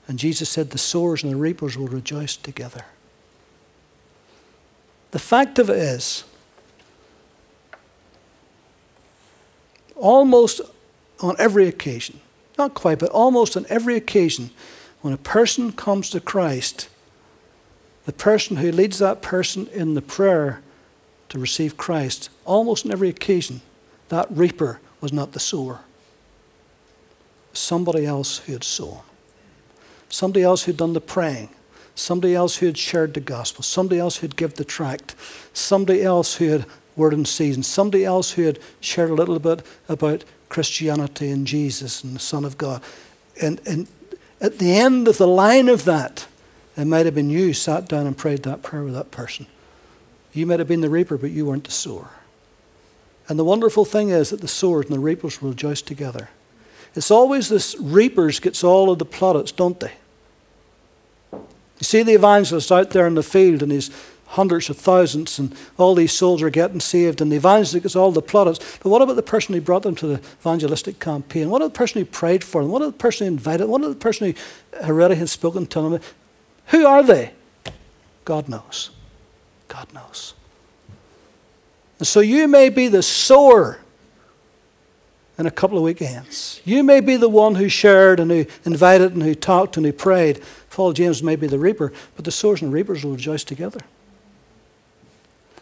[0.08, 2.86] And Jesus said, The sowers and the reapers will rejoice together.
[5.12, 6.24] The fact of it is,
[9.96, 10.62] almost
[11.20, 12.20] on every occasion,
[12.58, 14.52] not quite, but almost on every occasion,
[15.02, 16.90] when a person comes to Christ,
[18.06, 20.62] the person who leads that person in the prayer
[21.30, 23.62] to receive Christ, almost on every occasion,
[24.10, 25.80] that reaper was not the sower.
[27.54, 29.00] Somebody else who had sown.
[30.10, 31.50] Somebody else who'd done the praying.
[31.96, 33.64] Somebody else who had shared the gospel.
[33.64, 35.16] Somebody else who'd give the tract.
[35.54, 37.64] Somebody else who had word in season.
[37.64, 42.44] Somebody else who had shared a little bit about Christianity and Jesus and the Son
[42.44, 42.82] of God.
[43.42, 43.88] And, and
[44.42, 46.28] at the end of the line of that,
[46.78, 49.48] it might have been you sat down and prayed that prayer with that person.
[50.32, 52.10] You might have been the reaper, but you weren't the sower.
[53.28, 56.30] And the wonderful thing is that the sowers and the reapers will rejoice together.
[56.96, 59.94] It's always this reapers gets all of the plaudits, don't they?
[61.32, 63.90] You see the evangelist out there in the field and he's
[64.30, 68.12] hundreds of thousands, and all these souls are getting saved, and the evangelist gets all
[68.12, 68.60] the plaudits.
[68.78, 71.50] But what about the person who brought them to the evangelistic campaign?
[71.50, 72.72] What about the person who prayed for them?
[72.72, 73.72] What about the person who invited them?
[73.72, 76.02] What about the person who already had spoken to them?
[76.68, 77.32] Who are they?
[78.24, 78.92] God knows.
[79.68, 80.36] God knows.
[81.98, 83.80] And so you may be the sower
[85.40, 86.62] in a couple of weekends.
[86.66, 89.92] You may be the one who shared and who invited and who talked and who
[89.92, 90.44] prayed.
[90.70, 93.80] Paul James may be the reaper, but the sowers and reapers will rejoice together.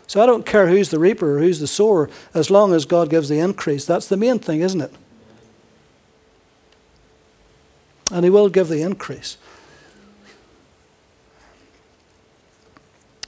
[0.08, 3.10] So I don't care who's the reaper or who's the sower, as long as God
[3.10, 3.86] gives the increase.
[3.86, 4.94] That's the main thing, isn't it?
[8.12, 9.38] And He will give the increase.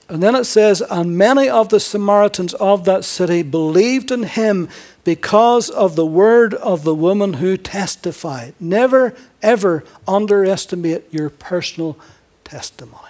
[0.09, 4.67] And then it says, And many of the Samaritans of that city believed in him
[5.03, 8.55] because of the word of the woman who testified.
[8.59, 11.97] Never, ever underestimate your personal
[12.43, 13.03] testimony.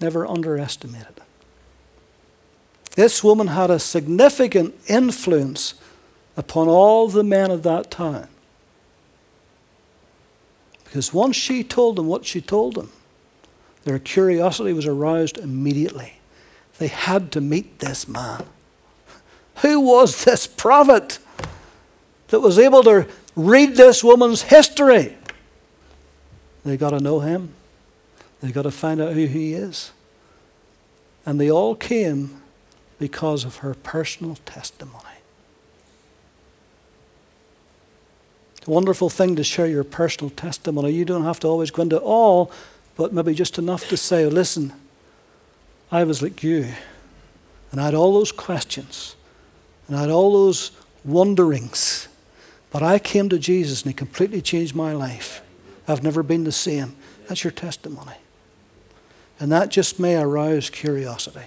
[0.00, 1.22] Never underestimate it.
[2.94, 5.74] This woman had a significant influence
[6.36, 8.28] upon all the men of that town.
[10.84, 12.90] Because once she told them what she told them,
[13.84, 16.14] their curiosity was aroused immediately.
[16.78, 18.44] They had to meet this man.
[19.56, 21.18] Who was this prophet
[22.28, 25.16] that was able to read this woman's history?
[26.64, 27.54] They got to know him.
[28.40, 29.92] They've got to find out who he is.
[31.26, 32.40] And they all came
[32.98, 35.04] because of her personal testimony.
[38.58, 40.92] It's a wonderful thing to share your personal testimony.
[40.92, 42.50] You don't have to always go into all,
[42.96, 44.72] but maybe just enough to say, listen,
[45.90, 46.68] I was like you,
[47.70, 49.16] and I had all those questions,
[49.86, 50.72] and I had all those
[51.04, 52.08] wonderings,
[52.70, 55.42] but I came to Jesus and He completely changed my life.
[55.86, 56.96] I've never been the same.
[57.26, 58.14] That's your testimony.
[59.40, 61.46] And that just may arouse curiosity.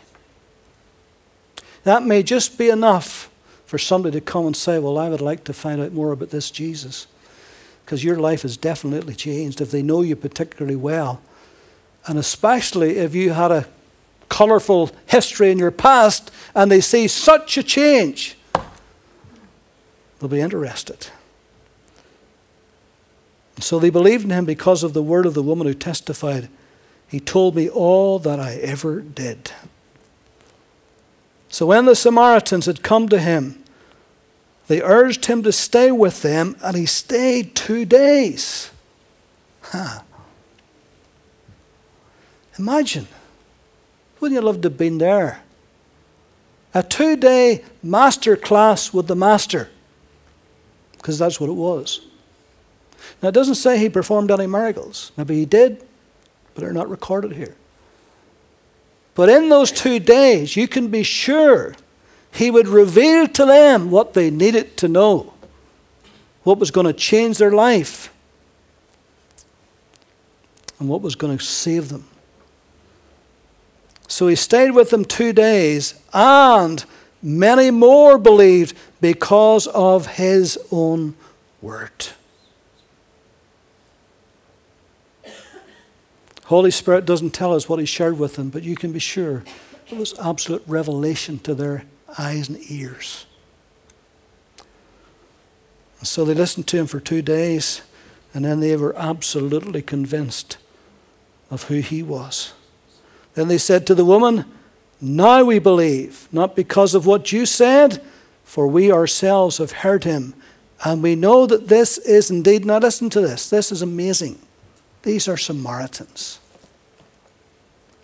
[1.83, 3.29] That may just be enough
[3.65, 6.29] for somebody to come and say, Well, I would like to find out more about
[6.29, 7.07] this Jesus.
[7.85, 11.21] Because your life has definitely changed if they know you particularly well.
[12.05, 13.67] And especially if you had a
[14.29, 18.37] colorful history in your past and they see such a change,
[20.19, 21.07] they'll be interested.
[23.59, 26.49] So they believed in him because of the word of the woman who testified.
[27.11, 29.51] He told me all that I ever did.
[31.49, 33.61] So when the Samaritans had come to him,
[34.67, 38.71] they urged him to stay with them, and he stayed two days.
[39.61, 39.99] Huh.
[42.57, 43.09] Imagine.
[44.21, 45.41] Wouldn't you love to have been there?
[46.73, 49.69] A two day master class with the master.
[50.93, 52.07] Because that's what it was.
[53.21, 55.11] Now, it doesn't say he performed any miracles.
[55.17, 55.83] Maybe he did,
[56.53, 57.55] but they're not recorded here.
[59.15, 61.75] But in those two days, you can be sure
[62.33, 65.33] he would reveal to them what they needed to know,
[66.43, 68.13] what was going to change their life,
[70.79, 72.05] and what was going to save them.
[74.07, 76.83] So he stayed with them two days, and
[77.21, 81.15] many more believed because of his own
[81.61, 82.07] word.
[86.51, 89.41] Holy Spirit doesn't tell us what He shared with them, but you can be sure
[89.89, 91.85] it was absolute revelation to their
[92.19, 93.25] eyes and ears.
[95.99, 97.83] And so they listened to Him for two days,
[98.33, 100.57] and then they were absolutely convinced
[101.49, 102.51] of who He was.
[103.33, 104.43] Then they said to the woman,
[104.99, 108.03] Now we believe, not because of what you said,
[108.43, 110.33] for we ourselves have heard Him.
[110.83, 114.37] And we know that this is indeed, now listen to this, this is amazing.
[115.03, 116.39] These are Samaritans.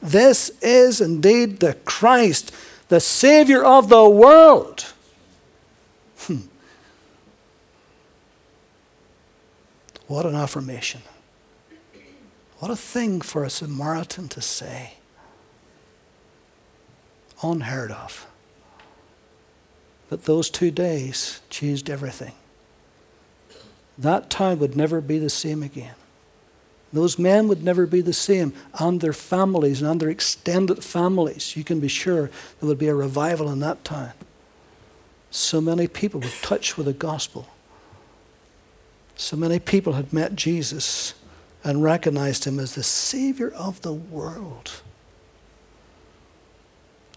[0.01, 2.51] This is indeed the Christ,
[2.87, 4.93] the Savior of the world.
[6.19, 6.41] Hmm.
[10.07, 11.01] What an affirmation.
[12.59, 14.93] What a thing for a Samaritan to say.
[17.43, 18.25] Unheard of.
[20.09, 22.33] But those two days changed everything.
[23.97, 25.95] That town would never be the same again.
[26.93, 31.57] Those men would never be the same, and their families and their extended families.
[31.57, 32.29] You can be sure
[32.59, 34.13] there would be a revival in that town.
[35.29, 37.47] So many people were touched with the gospel.
[39.15, 41.13] So many people had met Jesus
[41.63, 44.81] and recognized him as the Savior of the world.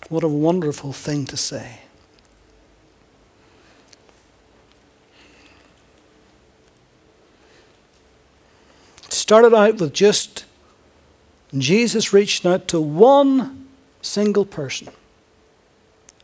[0.09, 1.83] What a wonderful thing to say.
[9.31, 10.45] Started out with just
[11.57, 13.69] Jesus reaching out to one
[14.03, 14.89] single person.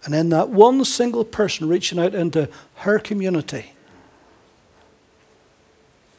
[0.04, 3.74] And then that one single person reaching out into her community.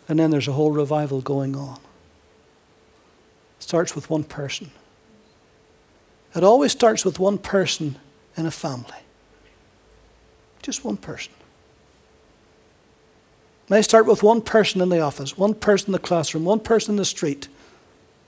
[0.07, 1.75] And then there's a whole revival going on.
[3.57, 4.71] It starts with one person.
[6.33, 7.97] It always starts with one person
[8.37, 9.03] in a family.
[10.61, 11.33] Just one person.
[13.69, 16.59] May I start with one person in the office, one person in the classroom, one
[16.61, 17.49] person in the street,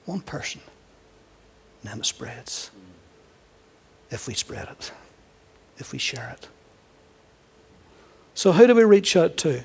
[0.05, 0.61] one person.
[1.81, 2.71] And then it spreads.
[4.11, 4.91] If we spread it,
[5.77, 6.47] if we share it.
[8.33, 9.63] So, who do we reach out to?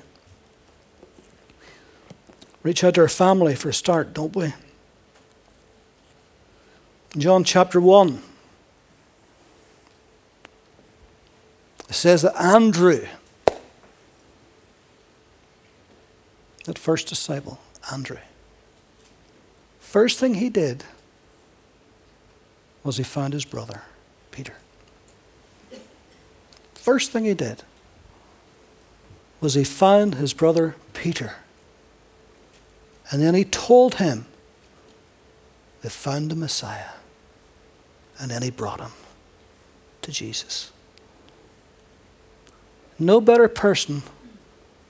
[2.63, 4.53] Reach out to our family for a start, don't we?
[7.17, 8.21] John chapter 1.
[11.87, 13.05] It says that Andrew,
[16.65, 17.59] that first disciple,
[17.91, 18.17] Andrew,
[19.79, 20.83] first thing he did
[22.83, 23.81] was he found his brother,
[24.31, 24.53] Peter.
[26.75, 27.63] First thing he did
[29.41, 31.33] was he found his brother, Peter.
[33.11, 34.25] And then he told him
[35.81, 36.89] they found the Messiah.
[38.19, 38.91] And then he brought him
[40.03, 40.71] to Jesus.
[42.97, 44.03] No better person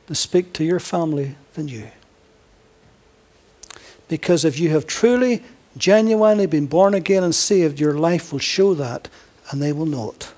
[0.08, 1.90] to speak to your family than you.
[4.08, 5.44] Because if you have truly,
[5.78, 9.10] genuinely been born again and saved, your life will show that
[9.50, 10.32] and they will know it.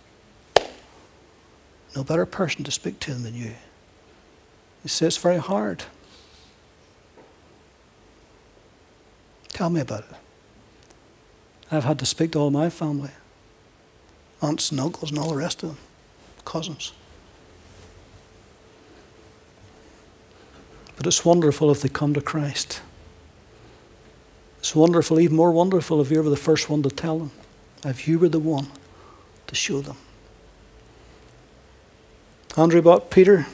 [1.96, 3.54] No better person to speak to them than you.
[4.84, 5.84] You say it's very hard.
[9.50, 10.16] Tell me about it.
[11.72, 13.12] I've had to speak to all my family
[14.42, 15.78] aunts and uncles and all the rest of them,
[16.46, 16.94] cousins.
[20.98, 22.82] But it's wonderful if they come to Christ.
[24.60, 27.32] It's wonderful, even more wonderful if you were the first one to tell them,
[27.86, 28.68] if you were the one
[29.46, 29.96] to show them.
[32.58, 33.46] Andrew bought Peter.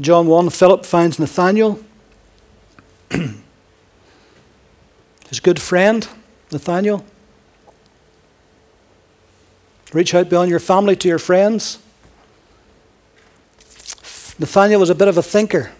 [0.00, 1.78] John 1, Philip finds Nathanael,
[5.28, 6.08] his good friend,
[6.50, 7.04] Nathanael.
[9.92, 11.78] Reach out beyond your family to your friends.
[14.40, 15.70] Nathaniel was a bit of a thinker.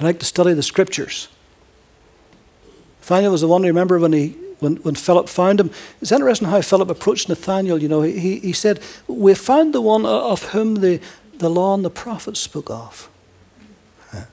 [0.00, 1.28] I like to study the scriptures.
[3.00, 5.70] Nathaniel was the one, remember, when, he, when, when Philip found him.
[6.02, 7.80] It's interesting how Philip approached Nathaniel.
[7.80, 11.00] You know, he, he said, We found the one of whom the,
[11.34, 13.08] the law and the prophets spoke of.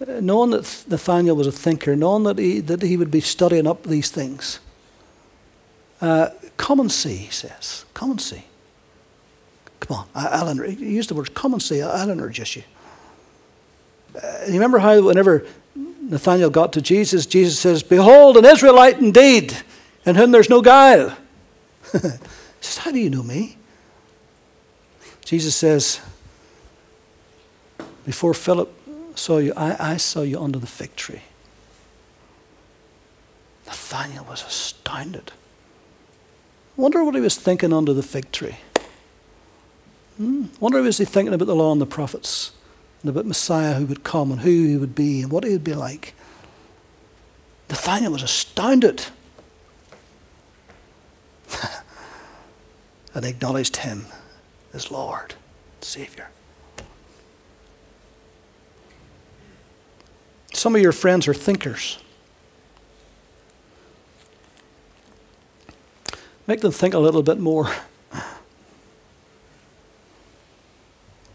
[0.00, 3.84] Knowing that Nathaniel was a thinker, knowing that he, that he would be studying up
[3.84, 4.58] these things.
[6.00, 7.84] Uh, come and see, he says.
[7.94, 8.44] Come and see.
[9.86, 12.62] Come on, I'll he used the words, come and see, I'll you.
[14.14, 19.54] Uh, you remember how whenever Nathanael got to Jesus, Jesus says, Behold, an Israelite indeed,
[20.06, 21.10] in whom there's no guile.
[21.92, 21.98] he
[22.60, 23.58] says, How do you know me?
[25.24, 26.00] Jesus says,
[28.06, 28.72] Before Philip
[29.16, 31.22] saw you, I, I saw you under the fig tree.
[33.66, 35.32] Nathanael was astounded.
[36.76, 38.56] Wonder what he was thinking under the fig tree.
[40.16, 40.46] Hmm?
[40.60, 42.52] Wonder was he thinking about the law and the prophets
[43.02, 45.64] and about Messiah who would come and who he would be and what he would
[45.64, 46.14] be like.
[47.68, 49.06] Nathaniel was astounded
[53.14, 54.06] and acknowledged him
[54.72, 55.34] as Lord,
[55.80, 56.28] Savior.
[60.52, 61.98] Some of your friends are thinkers.
[66.46, 67.70] Make them think a little bit more.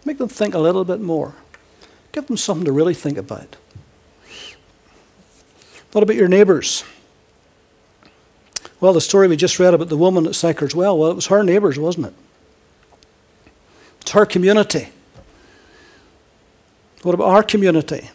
[0.09, 1.35] Make them think a little bit more.
[2.13, 3.57] Give them something to really think about.
[5.91, 6.83] What about your neighbours?
[8.81, 11.27] Well, the story we just read about the woman at Sychar's Well, well, it was
[11.27, 12.13] her neighbours, wasn't it?
[14.01, 14.89] It's her community.
[17.03, 18.09] What about our community?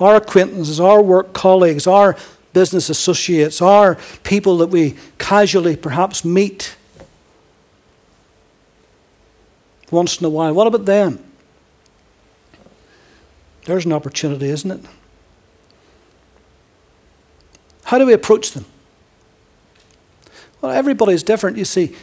[0.00, 2.16] Our acquaintances, our work colleagues, our
[2.54, 6.77] business associates, our people that we casually perhaps meet
[9.90, 10.52] once in a while.
[10.52, 11.24] What about them?
[13.64, 14.80] There's an opportunity, isn't it?
[17.84, 18.64] How do we approach them?
[20.60, 21.56] Well, everybody's different.
[21.56, 21.94] You see,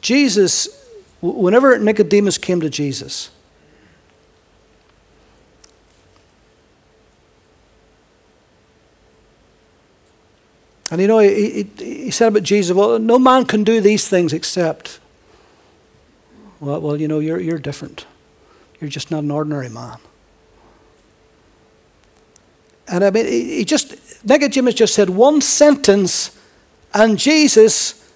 [0.00, 0.68] Jesus,
[1.20, 3.30] whenever Nicodemus came to Jesus,
[10.90, 14.08] and you know, he, he, he said about Jesus, well, no man can do these
[14.08, 15.00] things except.
[16.60, 18.06] Well, well, you know, you're, you're different.
[18.80, 19.98] You're just not an ordinary man.
[22.88, 26.38] And I mean, he just, Nicodemus just said one sentence,
[26.94, 28.10] and Jesus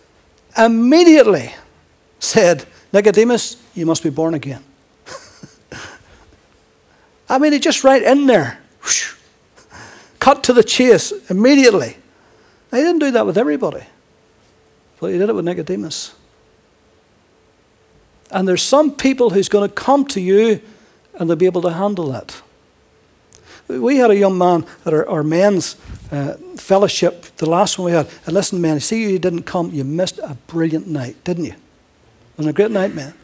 [0.57, 1.53] immediately
[2.20, 4.62] said, Nicodemus, you must be born again.
[7.28, 8.61] I mean, he just right in there.
[10.20, 11.97] Cut to the chase immediately.
[12.70, 13.84] He didn't do that with everybody,
[15.01, 16.14] but he did it with Nicodemus.
[18.31, 20.61] And there's some people who's going to come to you
[21.14, 22.41] and they'll be able to handle that.
[23.68, 25.76] We had a young man at our, our men's
[26.11, 28.09] uh, fellowship, the last one we had.
[28.26, 31.53] And listen, man, see you didn't come, you missed a brilliant night, didn't you?
[31.53, 33.14] It was a great night, man.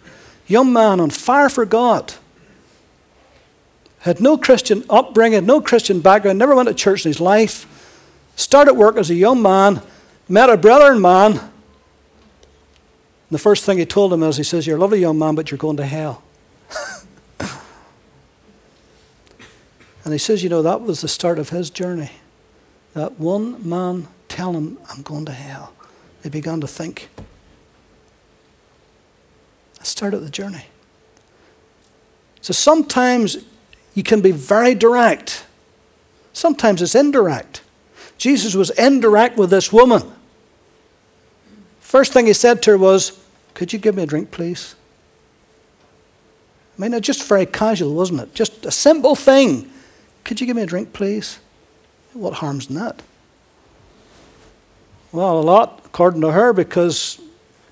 [0.47, 2.15] Young man on fire for God.
[4.01, 7.67] Had no Christian upbringing, no Christian background, never went to church in his life.
[8.37, 9.83] Started work as a young man,
[10.29, 11.41] met a brother and man.
[13.29, 15.35] And the first thing he told him is, he says, You're a lovely young man,
[15.35, 16.23] but you're going to hell.
[20.07, 22.13] And he says, you know, that was the start of his journey.
[22.95, 25.73] That one man telling him, I'm going to hell.
[26.23, 27.09] He began to think.
[29.79, 30.67] That started the journey.
[32.41, 33.39] So sometimes
[33.95, 35.45] you can be very direct,
[36.33, 37.63] sometimes it's indirect.
[38.17, 40.13] Jesus was indirect with this woman.
[41.87, 43.17] First thing he said to her was,
[43.55, 44.75] Could you give me a drink, please?
[46.77, 48.35] I mean, it's just very casual, wasn't it?
[48.35, 49.71] Just a simple thing.
[50.25, 51.39] Could you give me a drink, please?
[52.13, 53.01] What harm's in that?
[55.13, 57.21] Well, a lot, according to her, because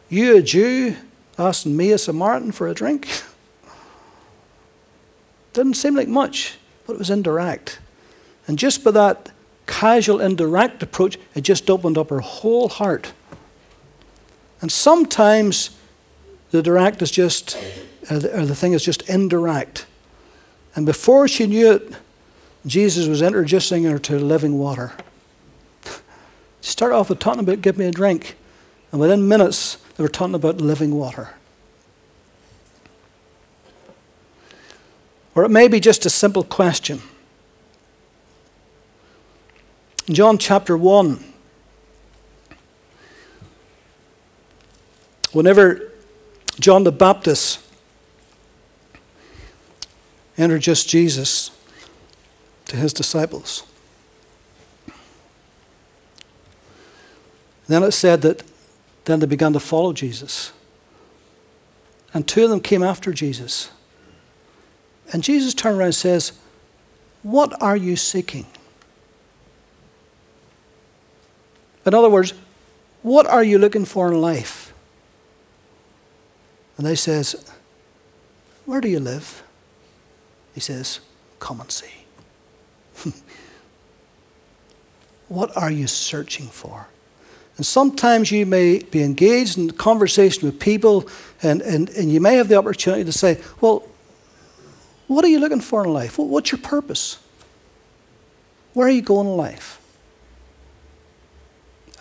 [0.09, 0.95] you, a Jew,
[1.37, 3.09] asking me, a Samaritan, for a drink.
[5.55, 6.57] Didn't seem like much,
[6.87, 7.81] but it was indirect.
[8.47, 9.33] And just by that
[9.67, 13.13] casual, indirect approach, it just opened up her whole heart.
[14.61, 15.71] And sometimes
[16.51, 17.57] the direct is just,
[18.11, 19.87] or the thing is just indirect.
[20.75, 21.93] And before she knew it,
[22.67, 24.93] Jesus was introducing her to living water.
[26.61, 28.37] Start off with talking about give me a drink,
[28.91, 31.35] and within minutes they were talking about living water.
[35.35, 37.03] Or it may be just a simple question.
[40.07, 41.34] In John chapter 1,
[45.35, 45.93] whenever
[46.59, 47.61] John the Baptist
[50.37, 51.51] introduced Jesus,
[52.67, 53.65] to his disciples.
[57.67, 58.43] Then it said that
[59.05, 60.53] then they began to follow Jesus.
[62.13, 63.71] And two of them came after Jesus.
[65.13, 66.33] And Jesus turned around and says,
[67.23, 68.47] What are you seeking?
[71.85, 72.33] In other words,
[73.03, 74.64] what are you looking for in life?
[76.77, 77.51] And they says,
[78.65, 79.43] Where do you live?
[80.55, 81.01] He says,
[81.39, 81.87] Come and see.
[85.29, 86.89] what are you searching for?
[87.57, 91.09] And sometimes you may be engaged in conversation with people,
[91.43, 93.89] and, and, and you may have the opportunity to say, Well,
[95.07, 96.19] what are you looking for in life?
[96.19, 97.19] What's your purpose?
[98.73, 99.81] Where are you going in life?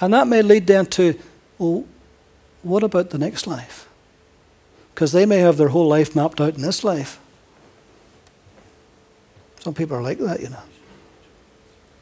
[0.01, 1.19] And that may lead them to,
[1.59, 1.86] Well,
[2.63, 3.88] what about the next life?
[4.93, 7.19] Because they may have their whole life mapped out in this life.
[9.59, 10.63] Some people are like that, you know.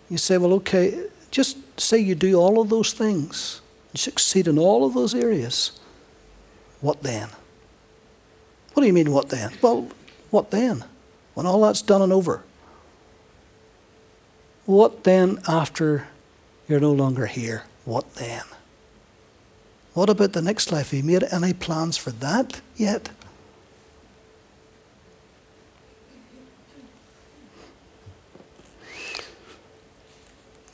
[0.09, 3.61] You say, well, okay, just say you do all of those things,
[3.93, 5.79] you succeed in all of those areas.
[6.81, 7.29] What then?
[8.73, 9.51] What do you mean, what then?
[9.61, 9.89] Well,
[10.31, 10.83] what then?
[11.33, 12.43] When all that's done and over.
[14.65, 16.07] What then after
[16.67, 17.63] you're no longer here?
[17.85, 18.43] What then?
[19.93, 20.91] What about the next life?
[20.91, 23.09] Have you made any plans for that yet?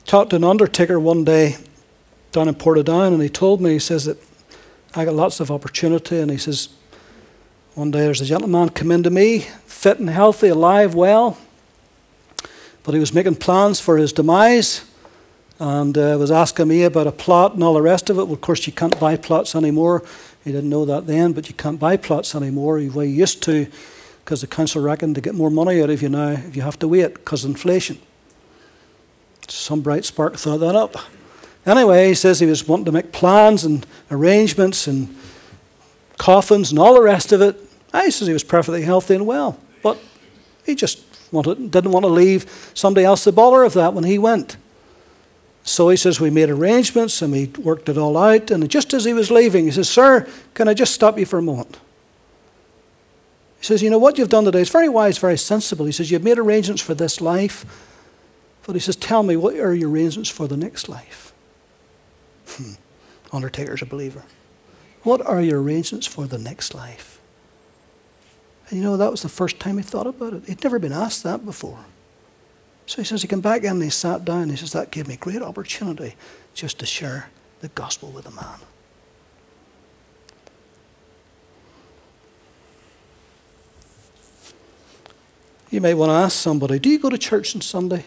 [0.07, 1.57] talked to an undertaker one day
[2.31, 4.17] down in Portadown, and he told me, he says that
[4.95, 6.69] I got lots of opportunity, and he says,
[7.75, 11.37] one day there's a gentleman come into me, fit and healthy, alive, well.
[12.83, 14.85] But he was making plans for his demise
[15.59, 18.23] and uh, was asking me about a plot and all the rest of it.
[18.23, 20.03] Well, of course, you can't buy plots anymore.
[20.43, 22.79] He didn't know that then, but you can't buy plots anymore.
[22.79, 23.67] You used to
[24.23, 26.77] because the council reckoned to get more money out of you now if you have
[26.79, 27.97] to wait because of inflation.
[29.47, 30.97] Some bright spark thought that up.
[31.65, 35.15] Anyway, he says he was wanting to make plans and arrangements and
[36.17, 37.57] coffins and all the rest of it.
[37.93, 39.97] He says he was perfectly healthy and well, but
[40.65, 44.19] he just wanted, didn't want to leave somebody else the bother of that when he
[44.19, 44.57] went.
[45.67, 48.51] So he says we made arrangements and we worked it all out.
[48.51, 51.39] And just as he was leaving, he says, Sir, can I just stop you for
[51.39, 51.77] a moment?
[53.59, 55.85] He says, You know, what you've done today is very wise, very sensible.
[55.85, 57.65] He says, You've made arrangements for this life.
[58.65, 61.33] But he says, Tell me, what are your arrangements for the next life?
[62.47, 62.73] Hmm.
[63.33, 64.23] Undertaker's a believer.
[65.03, 67.19] What are your arrangements for the next life?
[68.69, 70.45] And you know, that was the first time he thought about it.
[70.45, 71.79] He'd never been asked that before.
[72.87, 74.49] So he says he came back in and he sat down.
[74.49, 76.15] He says, That gave me great opportunity
[76.53, 77.29] just to share
[77.59, 78.59] the gospel with a man.
[85.69, 88.05] You may want to ask somebody, Do you go to church on Sunday?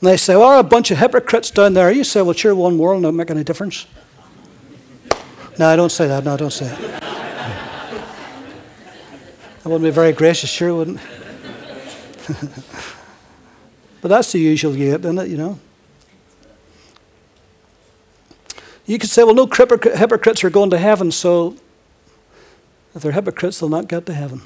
[0.00, 1.92] And they say, Well, a bunch of hypocrites down there.
[1.92, 3.84] You say, Well, sure, one more will not make any difference.
[5.58, 6.24] No, I don't say that.
[6.24, 7.11] No, I don't say that.
[9.64, 11.00] I wouldn't be very gracious, sure wouldn't.
[14.00, 15.58] but that's the usual gate, isn't it, you know?
[18.86, 21.56] You could say, well, no hypocrites are going to heaven, so
[22.94, 24.42] if they're hypocrites, they'll not get to heaven.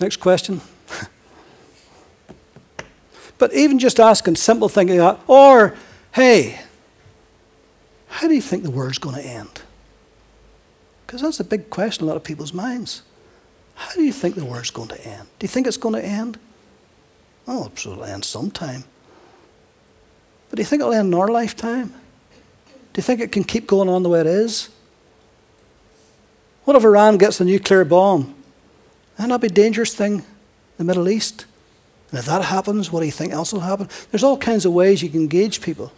[0.00, 0.60] Next question.
[3.38, 5.76] but even just asking simple thinking, or,
[6.12, 6.60] hey,
[8.08, 9.62] how do you think the world's going to end?
[11.06, 13.02] Because that's a big question in a lot of people's minds.
[13.80, 15.26] How do you think the world's going to end?
[15.38, 16.38] Do you think it's going to end?
[17.48, 18.84] Oh, it'll end sometime.
[20.50, 21.88] But do you think it'll end in our lifetime?
[22.92, 24.68] Do you think it can keep going on the way it is?
[26.64, 28.34] What if Iran gets a nuclear bomb?
[29.16, 30.24] And that'd be a dangerous thing in
[30.76, 31.46] the Middle East.
[32.10, 33.88] And if that happens, what do you think else will happen?
[34.10, 35.90] There's all kinds of ways you can engage people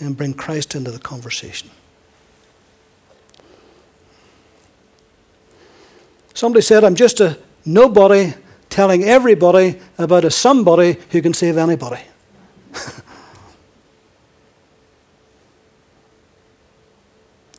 [0.00, 1.70] and bring Christ into the conversation.
[6.34, 8.34] Somebody said, I'm just a nobody
[8.68, 12.00] telling everybody about a somebody who can save anybody.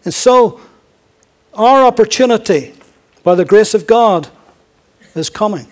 [0.04, 0.60] and so,
[1.54, 2.74] our opportunity,
[3.24, 4.28] by the grace of God,
[5.16, 5.68] is coming.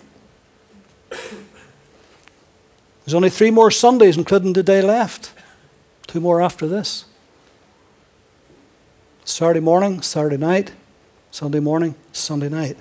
[1.09, 5.33] There's only three more Sundays, including today, left.
[6.05, 7.05] Two more after this.
[9.25, 10.71] Saturday morning, Saturday night,
[11.31, 12.77] Sunday morning, Sunday night.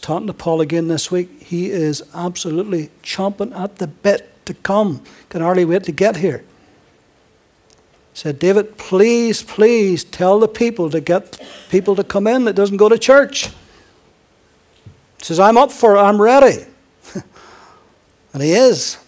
[0.00, 1.42] Talking to Paul again this week.
[1.42, 5.02] He is absolutely chomping at the bit to come.
[5.28, 6.44] Can hardly wait to get here
[8.20, 11.40] said, David, please, please tell the people to get
[11.70, 13.46] people to come in that doesn't go to church.
[13.46, 16.66] He says, I'm up for it, I'm ready.
[18.34, 18.98] and he is.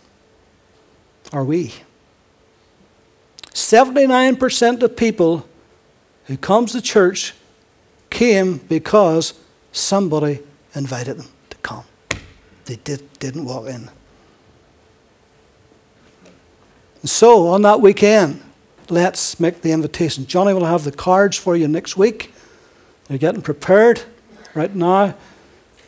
[1.30, 1.74] Are we?
[3.50, 5.46] 79% of people
[6.24, 7.34] who comes to church
[8.08, 9.34] came because
[9.72, 10.40] somebody
[10.74, 11.84] invited them to come.
[12.64, 13.90] They did, didn't walk in.
[17.00, 18.40] And so on that weekend,
[18.88, 20.26] let's make the invitation.
[20.26, 22.32] Johnny will have the cards for you next week.
[23.08, 24.02] You're getting prepared
[24.54, 25.14] right now.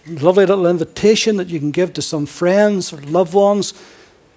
[0.07, 3.73] Lovely little invitation that you can give to some friends or loved ones.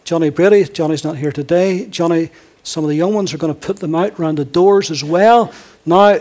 [0.05, 1.87] Johnny Brady, Johnny's not here today.
[1.87, 2.29] Johnny,
[2.63, 5.03] some of the young ones are going to put them out around the doors as
[5.03, 5.51] well.
[5.85, 6.19] Now,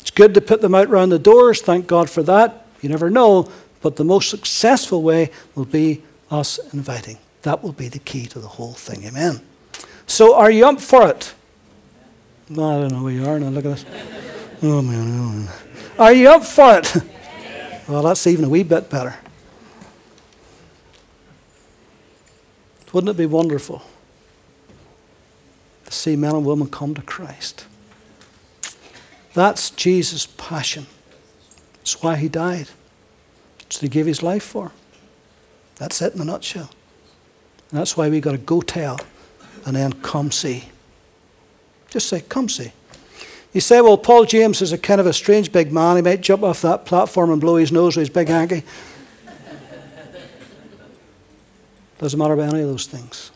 [0.00, 1.60] it's good to put them out around the doors.
[1.60, 2.67] Thank God for that.
[2.80, 3.50] You never know.
[3.80, 7.18] But the most successful way will be us inviting.
[7.42, 9.04] That will be the key to the whole thing.
[9.04, 9.40] Amen.
[10.06, 11.34] So, are you up for it?
[12.48, 13.48] No, I don't know where you are now.
[13.50, 13.84] Look at this.
[14.62, 15.20] Oh, man.
[15.20, 15.48] Oh, man.
[15.98, 16.96] Are you up for it?
[17.88, 19.16] Well, that's even a wee bit better.
[22.92, 23.82] Wouldn't it be wonderful
[25.84, 27.66] to see men and women come to Christ?
[29.34, 30.86] That's Jesus' passion.
[31.88, 32.68] That's why he died.
[33.60, 34.72] It's he gave his life for.
[35.76, 36.68] That's it in a nutshell.
[37.70, 39.00] And that's why we've got to go tell
[39.64, 40.68] and then come see.
[41.88, 42.72] Just say, come see.
[43.54, 45.96] You say, well, Paul James is a kind of a strange big man.
[45.96, 48.64] He might jump off that platform and blow his nose with his big hanky.
[51.96, 53.30] Doesn't matter about any of those things.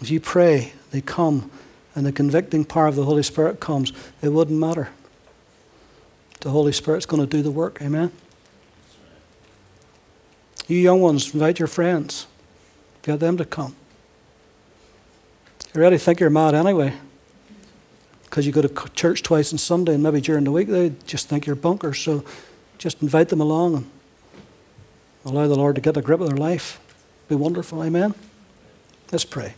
[0.00, 1.50] If you pray, they come
[1.96, 3.92] and the convicting power of the Holy Spirit comes,
[4.22, 4.90] it wouldn't matter.
[6.44, 7.80] The Holy Spirit's going to do the work.
[7.80, 8.12] Amen?
[10.68, 12.26] You young ones, invite your friends.
[13.00, 13.74] Get them to come.
[15.74, 16.92] You already think you're mad anyway.
[18.24, 21.30] Because you go to church twice on Sunday and maybe during the week they just
[21.30, 21.98] think you're bunkers.
[21.98, 22.22] So
[22.76, 23.90] just invite them along and
[25.24, 26.78] allow the Lord to get a grip of their life.
[27.26, 27.82] Be wonderful.
[27.82, 28.14] Amen.
[29.10, 29.54] Let's pray.